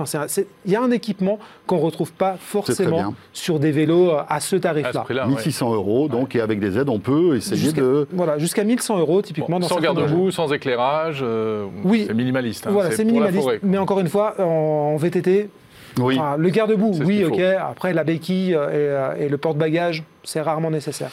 [0.66, 4.40] Il y a un équipement qu'on ne retrouve pas forcément sur des vélos euh, à
[4.40, 5.26] ce tarif-là.
[5.26, 8.08] 1600 euros, donc, et avec des aides, on peut essayer de.
[8.12, 9.60] Voilà, jusqu'à 1100 euros, typiquement.
[9.60, 12.06] dans sans garde-boue, sans éclairage, euh, oui.
[12.08, 12.68] c'est minimaliste.
[12.68, 13.48] Hein, voilà, c'est minimaliste.
[13.64, 15.50] Mais encore une fois, en VTT,
[16.08, 17.40] le garde-bout, oui, ok.
[17.40, 21.12] Après, la béquille euh, et, le porte-bagages, c'est rarement nécessaire.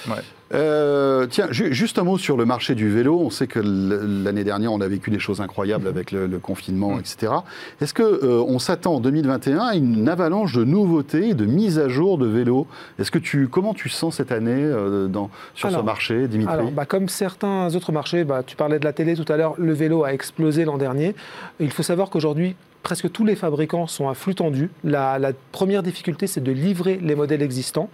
[0.54, 3.18] Euh, tiens, juste un mot sur le marché du vélo.
[3.20, 7.32] On sait que l'année dernière, on a vécu des choses incroyables avec le, confinement, etc.
[7.80, 11.88] Est-ce qu'on euh, on s'attend en 2021 à une avalanche de nouveautés, de mises à
[11.88, 12.66] jour de vélos?
[12.98, 14.70] Est-ce que tu, comment tu sens cette année
[15.08, 16.52] dans, sur ce marché, Dimitri?
[16.52, 19.54] alors, bah, Comme certains autres marchés, bah, tu parlais de la télé tout à l'heure,
[19.58, 21.14] le vélo a explosé l'an dernier.
[21.60, 22.56] Il faut savoir qu'aujourd'hui,
[22.86, 24.70] presque tous les fabricants sont à flux tendu.
[24.84, 25.18] La,
[25.50, 27.90] première difficulté, c'est de livrer les modèles existants.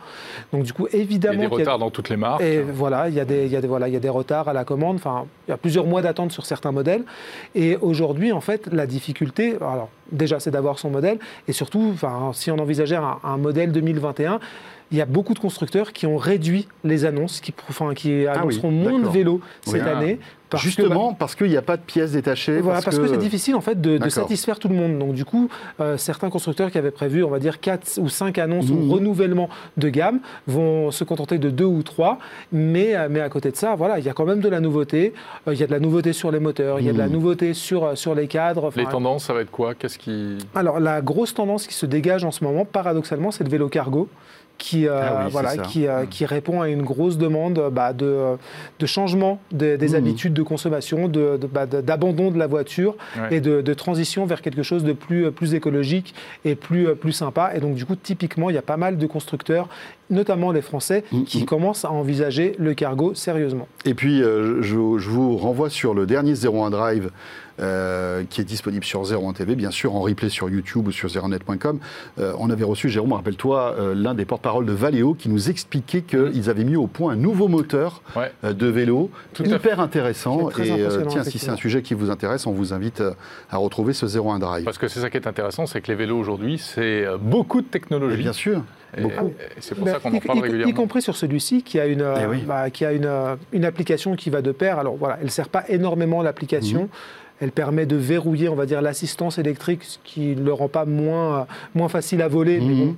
[0.53, 2.43] Donc du coup, évidemment, il y a des retards dans toutes les marques.
[2.43, 4.11] Et voilà, il y a des, il y a des, voilà, il y a des
[4.11, 4.97] retards à la commande.
[4.97, 7.05] Enfin, il y a plusieurs mois d'attente sur certains modèles.
[7.55, 11.19] Et aujourd'hui, en fait, la difficulté, alors déjà, c'est d'avoir son modèle,
[11.49, 14.41] et surtout, enfin, si on envisageait un, un modèle 2021
[14.93, 18.35] il y a beaucoup de constructeurs qui ont réduit les annonces, qui, enfin, qui ah
[18.35, 20.21] annonceront moins de vélos cette année.
[20.59, 22.61] Justement, parce qu'il n'y a pas de pièces détachées.
[22.61, 24.99] Voilà, parce, que, c'est difficile en fait de, satisfaire tout le monde.
[24.99, 25.49] Donc du coup,
[25.81, 28.91] euh, certains constructeurs qui avaient prévu, on va dire, 4 ou 5 annonces ou mmh.
[28.91, 32.19] renouvellement de gamme vont se contenter de 2 ou 3.
[32.53, 34.61] Mais, euh, mais à côté de ça, voilà, il y a quand même de la
[34.61, 35.13] nouveauté.
[35.49, 37.09] Euh, il y a de la nouveauté sur les moteurs, il y a de la
[37.09, 37.13] mmh.
[37.13, 38.71] nouveauté sur, sur les cadres.
[38.77, 39.75] Les tendances, ça va être quoi?
[39.75, 40.39] Qu'est-ce qui...
[40.55, 44.09] Alors la grosse tendance qui se dégage en ce moment, paradoxalement, c'est le vélo cargo
[44.63, 48.37] qui, euh, ah voilà, qui, euh, qui, répond à une grosse demande bah, de,
[48.79, 49.95] de, changement des mmh.
[49.97, 51.11] habitudes de consommation,
[51.53, 52.95] bah, d'abandon de, de, la voiture
[53.33, 57.51] et de, transition vers quelque chose de plus, plus écologique et plus, plus sympa.
[57.57, 59.69] Et donc, du coup, typiquement, il y a pas mal de constructeurs,
[60.11, 63.67] notamment les Français, mmh, qui commencent à envisager le cargo sérieusement.
[63.85, 67.11] Et puis, euh, je, je, vous renvoie sur le dernier 01 Drive
[67.61, 71.11] euh, qui est disponible sur 01 TV, bien sûr, en replay sur YouTube ou sur
[71.11, 71.79] zeronet.com.
[72.19, 76.01] Euh, on avait reçu, Jérôme, rappelle-toi, euh, l'un des porte-parole de Valeo qui nous expliquait
[76.01, 78.03] qu'ils avaient mis au point un nouveau moteur
[78.43, 80.49] de vélo, Tout hyper intéressant.
[80.51, 83.03] Et tiens, si c'est un sujet qui vous intéresse, on vous invite
[83.51, 84.65] à retrouver ce 01 Drive.
[84.65, 87.67] Parce que c'est ça qui est intéressant, c'est que les vélos aujourd'hui, c'est beaucoup de
[87.67, 88.17] technologie.
[88.17, 88.63] bien sûr.
[89.01, 89.33] Beaucoup.
[89.59, 90.71] C'est pour ça qu'on en parle régulièrement.
[90.71, 93.11] Y compris sur celui-ci qui a une, eh bah, qui a une,
[93.53, 94.79] une, application qui va de pair.
[94.79, 96.83] Alors voilà, elle ne sert pas énormément l'application.
[96.83, 96.89] Mhm.
[97.43, 100.85] Elle permet de verrouiller, on va dire, l'assistance électrique, ce qui ne le rend pas
[100.85, 102.61] moins, moins facile à voler.
[102.61, 102.95] Mais mhm.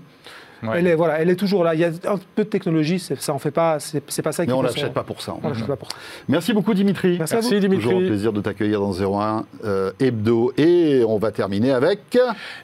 [0.73, 1.75] Elle est voilà, elle est toujours là.
[1.75, 4.43] Il y a un peu de technologie, ça en fait pas, c'est pas ça.
[4.43, 5.35] Mais qui on l'achète pas pour ça.
[5.43, 5.97] On l'achète pas pour ça.
[6.29, 7.17] Merci beaucoup Dimitri.
[7.19, 7.51] Merci, à vous.
[7.51, 7.85] Dimitri.
[7.85, 12.19] Toujours un plaisir de t'accueillir dans 01 euh, Hebdo et on va terminer avec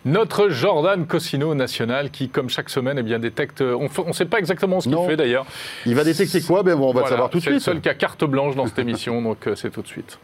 [0.05, 3.63] notre Jordan Cosino national qui, comme chaque semaine, eh bien détecte.
[3.63, 5.47] On ne sait pas exactement ce qu'il fait d'ailleurs.
[5.87, 6.63] Il va détecter quoi?
[6.63, 7.61] Ben bon, on va le savoir tout de suite.
[7.61, 9.89] C'est le seul qui a carte blanche dans cette émission, donc euh, c'est tout de
[9.89, 10.19] suite.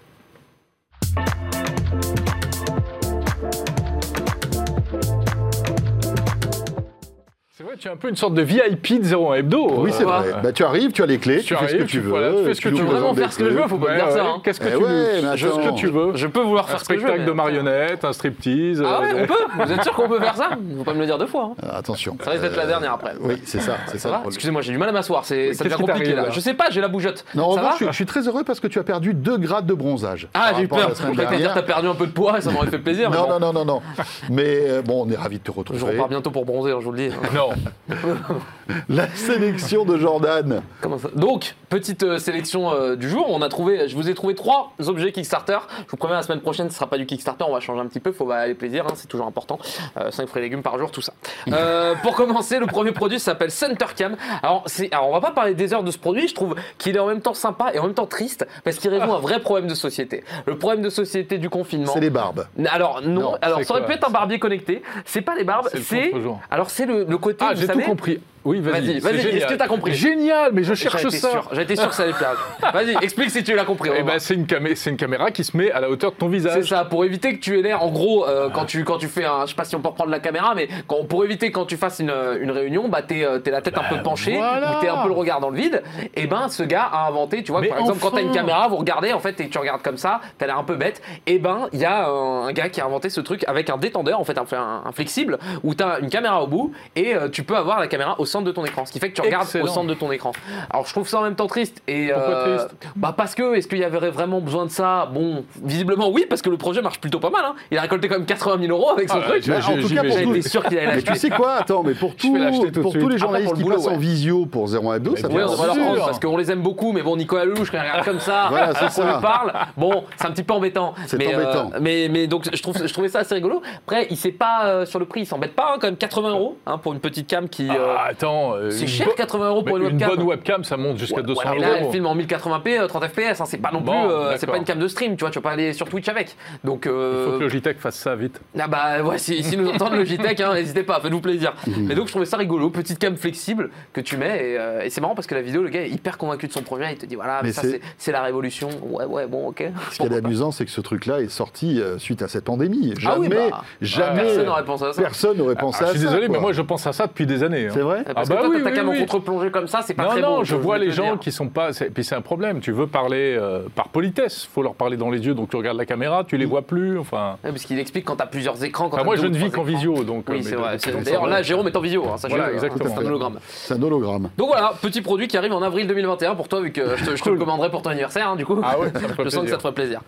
[7.79, 9.71] Tu es un peu une sorte de VIP de 01 Hebdo.
[9.79, 10.35] Oui, c'est vrai.
[10.43, 12.13] Bah, tu arrives, tu as les clés, tu, fais ce que tu, veux.
[12.13, 12.85] tu fais ce que tu veux.
[12.85, 14.25] vraiment faire ce que je veux, faut pas dire ça.
[14.25, 14.41] Hein.
[14.43, 16.17] Qu'est-ce que tu veux Ce que tu veux.
[16.17, 17.07] Je peux vouloir faire ce que je veux.
[17.07, 18.83] Un spectacle de marionnettes, un striptease.
[18.85, 21.07] Ah ouais, on peut Vous êtes sûr qu'on peut faire ça Faut pas me le
[21.07, 21.53] dire deux fois.
[21.53, 21.69] Hein.
[21.73, 22.17] Attention.
[22.23, 23.15] Ça risque d'être la dernière après.
[23.21, 23.77] Oui, c'est ça.
[23.87, 24.23] C'est ça.
[24.27, 25.25] Excusez-moi, j'ai du mal à m'asseoir.
[25.25, 26.31] Ça devient compliqué là.
[26.31, 27.25] Je sais pas, j'ai la bougeotte.
[27.35, 29.75] Non, en revanche, je suis très heureux parce que tu as perdu 2 grades de
[29.75, 30.29] bronzage.
[30.35, 30.91] Ah, j'ai eu peur.
[30.95, 33.11] Je vais dire, t'as perdu un peu de poids, ça m'aurait fait plaisir.
[33.11, 33.83] Non, non, non, non.
[34.31, 35.79] Mais euh, bon, on est ravis de te retrouver.
[35.79, 37.15] Je repars bientôt pour bronzer, je vous le dis.
[37.35, 37.51] Non.
[38.89, 40.63] La sélection de Jordan.
[40.81, 43.27] Comment ça Donc, petite euh, sélection euh, du jour.
[43.29, 45.59] On a trouvé, je vous ai trouvé trois objets Kickstarter.
[45.85, 47.45] Je vous promets, la semaine prochaine, ce sera pas du Kickstarter.
[47.49, 48.11] On va changer un petit peu.
[48.13, 49.59] Faut aller plaisir, hein, c'est toujours important.
[49.63, 51.13] 5 euh, fruits et légumes par jour, tout ça.
[52.03, 54.17] pour commencer, le premier produit s'appelle Centercam.
[54.43, 56.27] Alors, alors, on va pas parler des heures de ce produit.
[56.29, 58.91] Je trouve qu'il est en même temps sympa et en même temps triste parce qu'il
[58.91, 60.25] répond à un vrai problème de société.
[60.47, 61.93] Le problème de société du confinement.
[61.93, 62.47] C'est les barbes.
[62.69, 63.37] Alors non.
[63.43, 64.83] alors ça aurait pu être un barbier connecté.
[65.05, 65.69] C'est pas les barbes.
[65.83, 66.13] C'est
[66.51, 67.45] alors c'est le, côté.
[67.49, 68.21] Ah, j'ai tout compris.
[68.47, 69.01] Oui, vas-y.
[69.01, 69.93] Vas-y, est-ce que tu as compris?
[69.93, 71.43] Génial, mais je cherche ça.
[71.61, 72.37] Été sûr que ça allait plaire.
[72.73, 73.91] Vas-y, explique si tu l'as compris.
[73.95, 74.47] Eh ben, c'est une,
[74.87, 76.63] une, caméra qui se met à la hauteur de ton visage.
[76.63, 79.09] C'est ça, pour éviter que tu aies l'air, en gros, euh, quand, tu, quand tu
[79.09, 79.47] fais un.
[79.47, 81.77] Je sais pas si on peut reprendre la caméra, mais quand, pour éviter quand tu
[81.77, 84.89] fasses une, une réunion, bah, t'es es la tête un peu ben, penchée, ou t'es
[84.89, 85.83] un peu le regard dans le vide.
[86.15, 88.69] Et eh ben, ce gars a inventé, tu vois, par exemple, quand t'as une caméra,
[88.69, 91.03] vous regardez, en fait, et tu regardes comme ça, t'as l'air un peu bête.
[91.27, 93.77] Et eh ben, il y a un, gars qui a inventé ce truc avec un
[93.77, 94.45] détendeur, en fait, un,
[94.85, 98.15] un, flexible, où t'as une caméra au bout, et euh, tu peux avoir la caméra
[98.21, 98.85] au centre de ton écran.
[98.85, 100.33] Ce qui fait que tu regardes au centre de ton écran.
[100.71, 101.83] Alors je trouve ça en même temps triste.
[101.89, 105.09] Et, Pourquoi euh, triste bah Parce que, est-ce qu'il y avait vraiment besoin de ça?
[105.13, 107.45] Bon, visiblement oui, parce que le projet marche plutôt pas mal.
[107.45, 107.55] Hein.
[107.71, 109.49] Il a récolté quand même 80 000 euros avec son ah, truc.
[109.49, 110.43] en tout cas, pour tout...
[110.43, 111.13] sûr qu'il allait l'acheter.
[111.13, 111.55] Tu sais quoi?
[111.55, 112.37] Attends, mais pour, tout,
[112.83, 115.67] pour tous les journalistes qui passent en visio pour 01 Hebdo, ça peut on va
[115.67, 118.21] leur prendre parce qu'on les aime beaucoup, mais bon, Nicolas Lelouch, quand il regarde comme
[118.21, 120.95] ça, voilà, on lui parle, bon, c'est un petit peu embêtant.
[121.07, 121.71] C'est euh, embêtant.
[121.81, 123.63] mais, mais donc, je, trouve, je trouvais ça assez rigolo.
[123.79, 126.31] Après, il sait pas euh, sur le prix, il s'embête pas, hein, quand même 80
[126.31, 127.69] euros hein, pour une petite cam qui.
[127.71, 128.26] Ah, attends.
[128.71, 131.61] C'est cher 80 euros pour une une bonne webcam, ça monte jusqu'à 200 euros.
[131.61, 133.43] Là, elle filme en 1080p, 30 fps.
[133.47, 135.31] c'est pas non plus, euh, c'est pas une cam de stream, tu vois.
[135.31, 136.37] Tu vas pas aller sur Twitch avec.
[136.65, 138.41] Donc, euh, il faut que Logitech fasse ça vite.
[138.59, 141.55] Ah bah ouais, si, si nous entendent Logitech, hein, n'hésitez pas, faites-nous plaisir.
[141.91, 144.57] Et donc, je trouvais ça rigolo, petite cam flexible que tu mets.
[144.57, 146.63] Euh, et, c'est marrant parce que la vidéo, le gars est hyper convaincu de son
[146.63, 146.93] projet.
[146.93, 147.63] Il te dit voilà, mais ça
[147.99, 148.69] c'est la révolution.
[148.83, 149.65] Ouais, ouais, bon, ok.
[149.91, 152.95] Ce qui est amusant, c'est que ce truc-là est sorti suite à cette pandémie.
[152.97, 154.23] Ah jamais, bah, jamais.
[154.23, 155.03] personne n'aurait pensé à ça.
[155.03, 155.93] Personne n'aurait pensé à ça.
[155.93, 157.67] Je suis désolé, mais moi je pense à ça depuis des années.
[157.67, 157.73] Hein.
[157.73, 158.05] C'est vrai?
[158.17, 160.79] Parce que toi, ta cam en contre-plongée comme ça, c'est pas très bon je vois
[160.79, 161.71] les gens qui sont pas.
[161.73, 162.61] Puis c'est un problème.
[162.61, 164.45] Tu veux parler euh, par politesse.
[164.45, 165.35] Il faut leur parler dans les yeux.
[165.35, 166.99] Donc tu regardes la caméra, tu les vois plus.
[166.99, 167.37] Enfin.
[167.43, 168.89] parce qu'il explique quand tu as plusieurs écrans.
[168.89, 170.03] Quand moi, je ne vis qu'en visio.
[170.05, 170.43] Donc, oui, euh,
[170.79, 171.03] c'est vrai.
[171.03, 172.05] D'ailleurs, là, Jérôme est en visio.
[172.07, 172.95] Hein, voilà, exactement.
[172.95, 173.39] C'est un hologramme.
[173.47, 174.31] C'est un hologramme.
[174.39, 177.31] Donc voilà, petit produit qui arrive en avril 2021 pour toi, vu que je te,
[177.31, 178.59] le commanderai pour ton anniversaire, hein, du coup.
[178.63, 178.89] Ah ouais,
[179.25, 180.01] je sens que ça te ferait plaisir.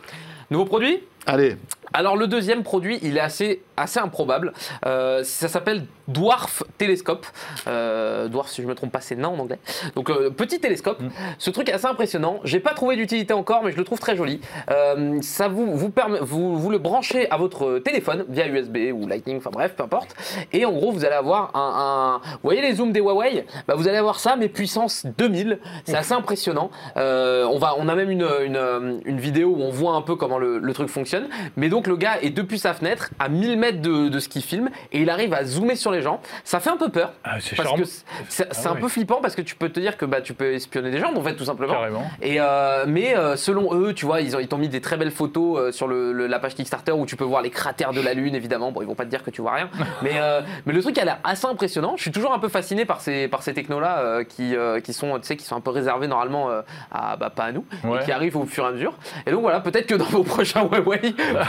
[0.50, 1.00] Nouveau produit?
[1.26, 1.56] Allez.
[1.92, 4.52] Alors le deuxième produit, il est assez, assez improbable.
[4.86, 7.26] Euh, ça s'appelle Dwarf Télescope.
[7.66, 9.58] Euh, Dwarf, si je me trompe pas, c'est nain en anglais.
[9.94, 11.00] Donc euh, petit télescope.
[11.00, 11.08] Mm.
[11.38, 12.40] Ce truc est assez impressionnant.
[12.44, 14.40] J'ai pas trouvé d'utilité encore, mais je le trouve très joli.
[15.22, 19.38] ça vous vous, permet, vous vous le branchez à votre téléphone via USB ou Lightning,
[19.38, 20.14] enfin bref, peu importe.
[20.52, 23.44] Et en gros, vous allez avoir un, vous voyez les zooms des Huawei?
[23.66, 25.58] Bah, Vous allez avoir ça, mais puissance 2000.
[25.84, 26.70] C'est assez impressionnant.
[26.96, 30.38] on va, on a même une, une, une, vidéo où on voit un peu comment
[30.38, 31.07] le, le truc fonctionne.
[31.56, 34.70] Mais donc le gars est depuis sa fenêtre à 1000 mètres de, ce qu'il filme
[34.92, 36.20] et il arrive à zoomer sur les gens.
[36.44, 37.12] Ça fait un peu peur.
[37.24, 37.84] Ah, c'est parce que
[38.28, 40.52] c'est ah un peu flippant parce que tu peux te dire que bah, tu peux
[40.52, 41.74] espionner des gens en fait tout simplement.
[42.22, 44.96] Et euh, mais euh, selon eux, tu vois, ils ont ils t'ont mis des très
[44.96, 48.00] belles photos euh, sur le, la page Kickstarter où tu peux voir les cratères de
[48.00, 48.72] la lune évidemment.
[48.72, 49.70] Bon, ils vont pas te dire que tu vois rien,
[50.02, 50.14] mais
[50.66, 51.94] mais le truc a l'air assez impressionnant.
[51.96, 55.18] Je suis toujours un peu fasciné par ces par ces technos là qui qui sont
[55.18, 56.50] tu sais qui sont un peu réservés normalement
[56.90, 58.94] à bah, pas à nous et qui arrivent au fur et à mesure.
[59.26, 60.64] Et donc voilà, peut-être que dans vos prochains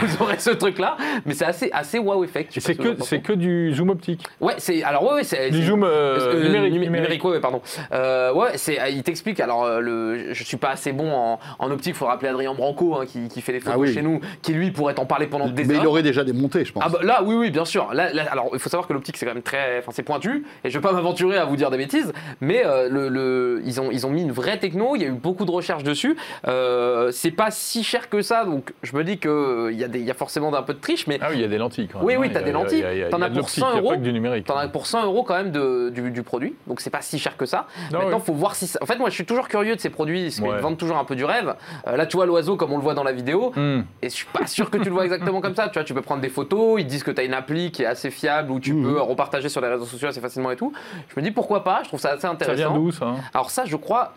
[0.02, 2.52] Vous aurez ce truc-là, mais c'est assez, assez wow effect.
[2.58, 4.24] c'est que, c'est que du zoom optique.
[4.40, 7.60] Ouais, c'est alors ouais, ouais c'est du zoom euh, euh, numérique, numérique, ouais, pardon.
[7.92, 9.40] Euh, ouais, c'est, il t'explique.
[9.40, 11.94] Alors le, je suis pas assez bon en, en optique.
[11.94, 14.70] Faut rappeler Adrien Branco hein, qui, qui, fait les photos ah chez nous, qui lui
[14.70, 15.80] pourrait t'en parler pendant des mais heures.
[15.80, 16.82] Mais il aurait déjà démonté, je pense.
[16.86, 17.92] Ah bah, là, oui, oui, bien sûr.
[17.92, 20.70] Là, alors il faut savoir que l'optique c'est quand même très, enfin c'est pointu, et
[20.70, 24.06] je vais pas m'aventurer à vous dire des bêtises, mais le, le, ils ont, ils
[24.06, 24.96] ont mis une vraie techno.
[24.96, 26.16] Il y a eu beaucoup de recherches dessus.
[26.44, 30.10] c'est pas si cher que ça, donc je me dis que qu'il y, a y
[30.10, 31.06] a forcément un peu de triche.
[31.06, 31.18] Mais...
[31.20, 32.06] Ah oui, il y a des lentilles quand même.
[32.06, 32.84] Oui, oui, tu as des lentilles.
[33.10, 33.96] T'en as pour 100 euros.
[33.96, 34.46] du numérique.
[34.46, 36.54] T'en as pour 100 euros quand même de, du, produit.
[36.66, 37.66] Donc c'est pas si cher que ça.
[37.92, 38.70] Maintenant, il faut voir si.
[38.80, 41.04] En fait, moi, je suis toujours curieux de ces produits parce qu'ils vendent toujours un
[41.04, 41.54] peu du rêve.
[41.86, 43.52] Euh, là, tu vois l'oiseau comme on le voit dans la vidéo.
[43.54, 43.82] Hmm.
[44.02, 45.68] Et je suis pas sûr que tu le vois exactement comme ça.
[45.68, 46.80] Tu vois, tu peux prendre des photos.
[46.80, 48.82] Ils disent que tu as une appli qui est assez fiable où tu hmm.
[48.82, 50.72] peux repartager sur les réseaux sociaux assez facilement et tout.
[51.08, 51.80] Je me dis pourquoi pas?
[51.82, 52.62] Je trouve ça assez intéressant.
[52.62, 53.14] Ça vient d'où ça?
[53.34, 54.14] Alors ça, je crois.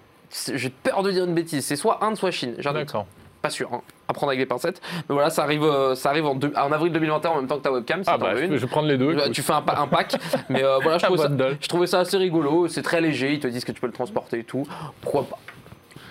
[0.53, 1.63] J'ai peur de dire une bêtise.
[1.63, 2.55] C'est soit Inde, soit Chine.
[2.57, 3.05] D'accord
[3.43, 3.81] pas sûr, hein.
[4.07, 4.81] à prendre avec les pincettes.
[5.09, 7.63] Mais voilà, ça arrive, euh, ça arrive en, en, avril 2021 en même temps que
[7.63, 8.01] ta webcam.
[8.07, 9.15] ah bah, je, vais prendre les deux.
[9.31, 10.15] Tu fais un, un pack.
[10.49, 11.27] mais euh, voilà, je, ça,
[11.59, 12.69] je, trouvais ça assez rigolo.
[12.69, 13.33] C'est très léger.
[13.33, 14.65] Ils te disent que tu peux le transporter et tout.
[15.01, 15.37] Pourquoi pas?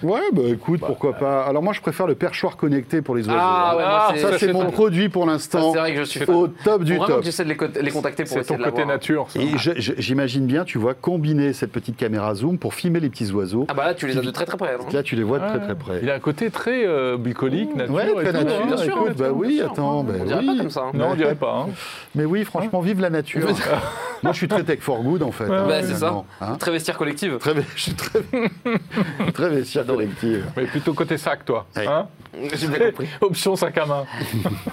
[0.03, 1.45] Ouais, bah écoute, bah, pourquoi pas.
[1.45, 3.39] Alors moi, je préfère le perchoir connecté pour les oiseaux.
[3.41, 5.73] Ah, ouais, ah, ça, c'est mon produit pour l'instant.
[5.73, 7.23] C'est vrai que je suis au top du top.
[7.23, 9.27] j'essaie de les, contacter pour essayer ton côté nature.
[9.37, 13.67] Et j'imagine bien, tu vois, combiner cette petite caméra zoom pour filmer les petits oiseaux.
[13.69, 14.77] Ah bah là, tu les as de très très près.
[14.93, 16.01] Là, tu les vois de très très près.
[16.03, 17.95] Il a un côté très euh, bucolique, nature.
[17.95, 18.61] Ouais, très nature.
[18.63, 18.67] Hein.
[18.67, 19.15] Bien sûr.
[19.17, 20.01] Bah oui, attends.
[20.01, 20.87] On dirait pas comme ça.
[20.95, 21.69] Non, on dirait pas.
[22.15, 23.47] Mais oui, franchement, vive la nature.
[24.23, 25.47] Moi, je suis très tech for good en fait.
[25.47, 26.23] Bah, c'est ça.
[26.41, 26.57] Hein.
[26.59, 27.39] Très vestiaire collective.
[27.39, 27.55] Très
[29.51, 31.67] vestiaire collective plutôt côté sac, toi.
[31.77, 32.07] Hein
[32.55, 33.09] J'ai bien compris.
[33.21, 34.05] Option sac à main.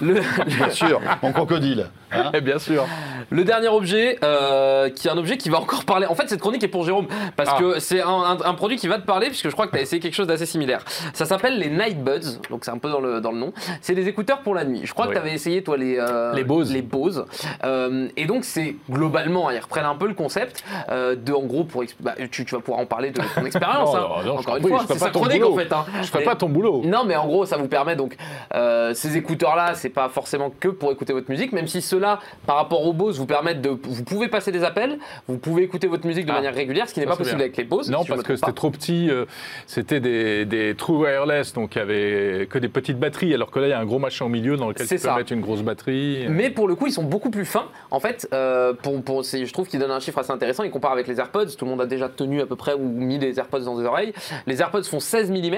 [0.00, 1.86] Bien sûr, en crocodile.
[2.12, 2.86] Hein Et bien sûr.
[3.30, 6.06] Le dernier objet, euh, qui est un objet qui va encore parler.
[6.06, 7.06] En fait, cette chronique est pour Jérôme,
[7.36, 7.58] parce ah.
[7.60, 10.00] que c'est un, produit qui va te parler, puisque je crois que tu as essayé
[10.00, 10.84] quelque chose d'assez similaire.
[11.12, 13.52] Ça s'appelle les Night Buds, donc c'est un peu dans le, dans le nom.
[13.80, 14.80] C'est des écouteurs pour la nuit.
[14.84, 16.72] Je crois que tu avais essayé, toi, les, euh, les Bose.
[16.72, 17.24] Les Bose.
[17.64, 21.84] Euh, et donc, c'est globalement, ils reprennent un peu le concept de, en gros, pour,
[22.00, 23.94] bah, tu, vas pouvoir en parler de ton expérience.
[23.94, 24.28] hein.
[24.28, 25.72] encore une fois, c'est sa chronique en fait.
[25.72, 25.84] Hein.
[26.02, 26.82] Je ferai pas ton boulot.
[26.84, 28.16] Non, mais en gros, ça vous permet donc
[28.54, 32.56] euh, ces écouteurs-là, c'est pas forcément que pour écouter votre musique, même si ceux-là, par
[32.56, 34.98] rapport aux Bose, vous permettent de, vous pouvez passer des appels,
[35.28, 36.34] vous pouvez écouter votre musique de ah.
[36.34, 37.90] manière régulière, ce qui n'est pas possible avec les Bose.
[37.90, 39.10] Non, parce que c'était trop petit.
[39.10, 39.24] Euh,
[39.66, 43.58] c'était des, des true wireless, donc il y avait que des petites batteries, alors que
[43.58, 45.40] là, il y a un gros machin au milieu dans lequel tu peux mettre une
[45.40, 46.26] grosse batterie.
[46.28, 47.68] Mais pour le coup, ils sont beaucoup plus fins.
[47.90, 50.62] En fait, euh, pour, pour je trouve qu'ils donnent un chiffre assez intéressant.
[50.62, 51.46] Ils comparent avec les AirPods.
[51.58, 53.84] Tout le monde a déjà tenu à peu près ou mis des AirPods dans des
[53.84, 54.12] oreilles.
[54.46, 55.50] Les AirPods font 16 mm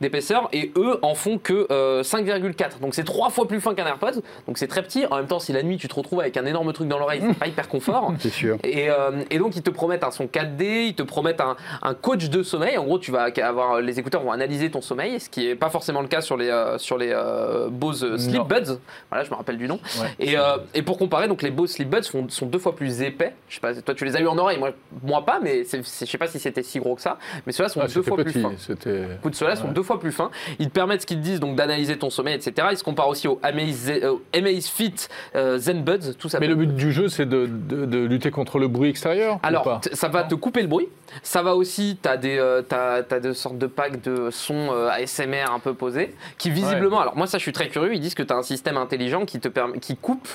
[0.00, 1.66] d'épaisseur et eux en font que
[2.02, 2.80] 5,4.
[2.80, 4.20] Donc c'est trois fois plus fin qu'un AirPods.
[4.46, 5.06] Donc c'est très petit.
[5.06, 7.22] En même temps, si la nuit tu te retrouves avec un énorme truc dans l'oreille,
[7.26, 8.12] c'est pas hyper confort.
[8.18, 8.58] c'est sûr.
[8.64, 11.94] Et, euh, et, donc ils te promettent un son 4D, ils te promettent un, un,
[11.94, 12.78] coach de sommeil.
[12.78, 15.70] En gros, tu vas avoir les écouteurs vont analyser ton sommeil, ce qui est pas
[15.70, 18.78] forcément le cas sur les euh, sur les euh, Bose Sleep Buds.
[19.10, 19.78] Voilà, je me rappelle du nom.
[20.18, 20.36] Et,
[20.74, 23.34] et, pour comparer, donc les Bose Sleep Buds sont, sont, deux fois plus épais.
[23.48, 24.70] Je sais pas, toi tu les as eu en oreille, moi,
[25.02, 27.18] moi pas, mais je sais pas si c'était si gros que ça.
[27.46, 28.52] Mais ceux-là sont ah, deux fois plus fins.
[29.18, 30.30] Écoute, ceux-là sont deux fois plus fins.
[30.58, 32.68] Ils te permettent ce qu'ils te disent donc d'analyser ton sommeil, etc.
[32.70, 34.94] Il se compare aussi au Amaze, Fit
[35.34, 36.38] euh, Zen Buds, tout ça.
[36.40, 37.46] Mais le but du jeu, c'est de,
[38.06, 40.88] lutter contre le bruit extérieur Alors, ça va te couper le bruit.
[41.22, 44.88] Ça va aussi, tu as, des, euh, as, des sortes de packs de sons euh,
[44.88, 48.16] ASMR un peu posés, qui visiblement, alors moi ça je suis très curieux, ils disent
[48.16, 50.28] que tu as un système intelligent qui te permet, qui coupe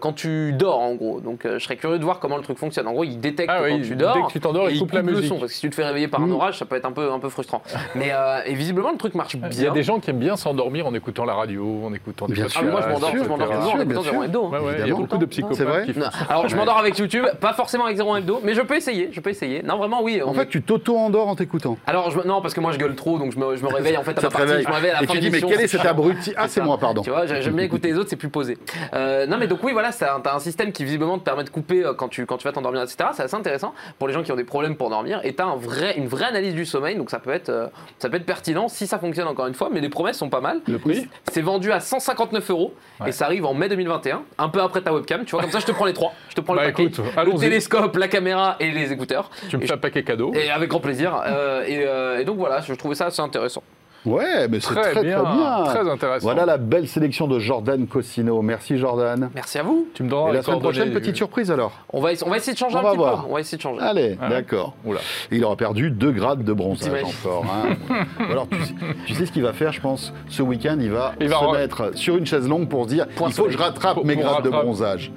[0.00, 1.20] quand tu dors en gros.
[1.20, 2.86] Donc je serais curieux de voir comment le truc fonctionne.
[2.86, 5.02] En gros, il détecte ah quand tu dors, dès que tu t'endors, il, coupe, la
[5.02, 5.22] musique.
[5.22, 6.32] le son, parce que si tu te fais réveiller par un mm.
[6.32, 7.62] orage, ça peut être un peu, un peu frustrant.
[7.94, 8.12] Mais
[8.46, 9.48] et visiblement le truc marche bien.
[9.50, 12.26] Il y a des gens qui aiment bien s'endormir en écoutant la radio, en écoutant
[12.26, 14.50] des bien sûr, moi je m'endors, je m'endors en écoutant Zéro Hebdo.
[14.52, 14.60] Hein.
[14.80, 17.84] il y a beaucoup de psychopathes qui font Alors je m'endors avec YouTube, pas forcément
[17.84, 19.62] avec Zéro Hebdo, mais je peux essayer, je peux essayer.
[19.62, 20.22] Non vraiment oui.
[20.22, 21.76] En fait, tu t'auto-endors en t'écoutant.
[21.86, 24.02] Alors non, parce que moi je gueule trop, donc je me, je me réveille en
[24.02, 25.66] fait à la partie, je me réveille à la Et tu dis mais quel est
[25.66, 26.32] cet abruti?
[26.36, 27.02] Ah c'est moi, pardon.
[27.02, 28.58] Tu vois, j'aime bien écouter les autres, c'est plus posé.
[28.94, 31.84] Euh, non mais donc oui, voilà, t'as un système qui visiblement te permet de couper
[31.84, 33.10] euh, quand tu quand tu vas t'endormir, etc.
[33.12, 35.20] C'est assez intéressant pour les gens qui ont des problèmes pour dormir.
[35.24, 37.66] Et t'as un vrai, une vraie analyse du sommeil, donc ça peut être euh,
[37.98, 39.68] ça peut être pertinent si ça fonctionne encore une fois.
[39.72, 40.60] Mais les promesses sont pas mal.
[40.66, 42.74] Le prix C'est vendu à 159 euros
[43.06, 45.24] et ça arrive en mai 2021, un peu après ta webcam.
[45.24, 46.12] Tu vois, comme ça, je te prends les trois.
[46.28, 46.90] Je te prends le bah, paquet,
[47.24, 49.30] le télescope, la caméra et les écouteurs.
[49.48, 50.32] Tu me fais un paquet cadeau.
[50.34, 51.14] Et avec grand plaisir.
[51.26, 53.62] Euh, euh, et, donc voilà, je trouvais ça assez intéressant.
[54.04, 55.22] Ouais, mais c'est très, très, bien,
[55.64, 56.24] très intéressant.
[56.24, 58.42] Voilà la belle sélection de Jordan Cosino.
[58.42, 59.30] Merci Jordan.
[59.34, 59.88] Merci à vous.
[59.94, 61.72] Tu me donneras la semaine prochaine, petite surprise alors.
[61.92, 63.02] On va, on va essayer de changer un petit peu.
[63.02, 63.80] On va essayer de changer.
[63.80, 64.74] Allez, d'accord.
[65.30, 67.44] Il aura perdu 2 grades de bronzage encore.
[67.44, 68.04] Hein.
[68.30, 68.48] alors
[69.06, 72.16] tu sais, ce qu'il va faire, je pense, ce week-end, il va se mettre sur
[72.16, 75.12] une chaise longue pour se dire il faut que je rattrape mes grades de bronzage.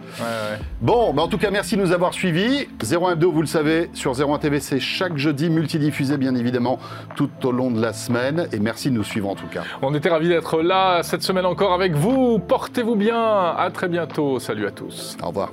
[0.82, 2.68] Bon, bah en tout cas, merci de nous avoir suivis.
[2.82, 6.80] 01 Hebdo, vous le savez, sur 01 TV, c'est chaque jeudi multidiffusé, bien évidemment,
[7.16, 8.48] tout au long de la semaine.
[8.54, 9.63] Et merci merci de nous suivre en tout cas.
[9.82, 12.38] On était ravis d'être là cette semaine encore avec vous.
[12.38, 13.19] Portez-vous bien.
[13.57, 14.39] À très bientôt.
[14.39, 15.17] Salut à tous.
[15.23, 15.51] Au revoir.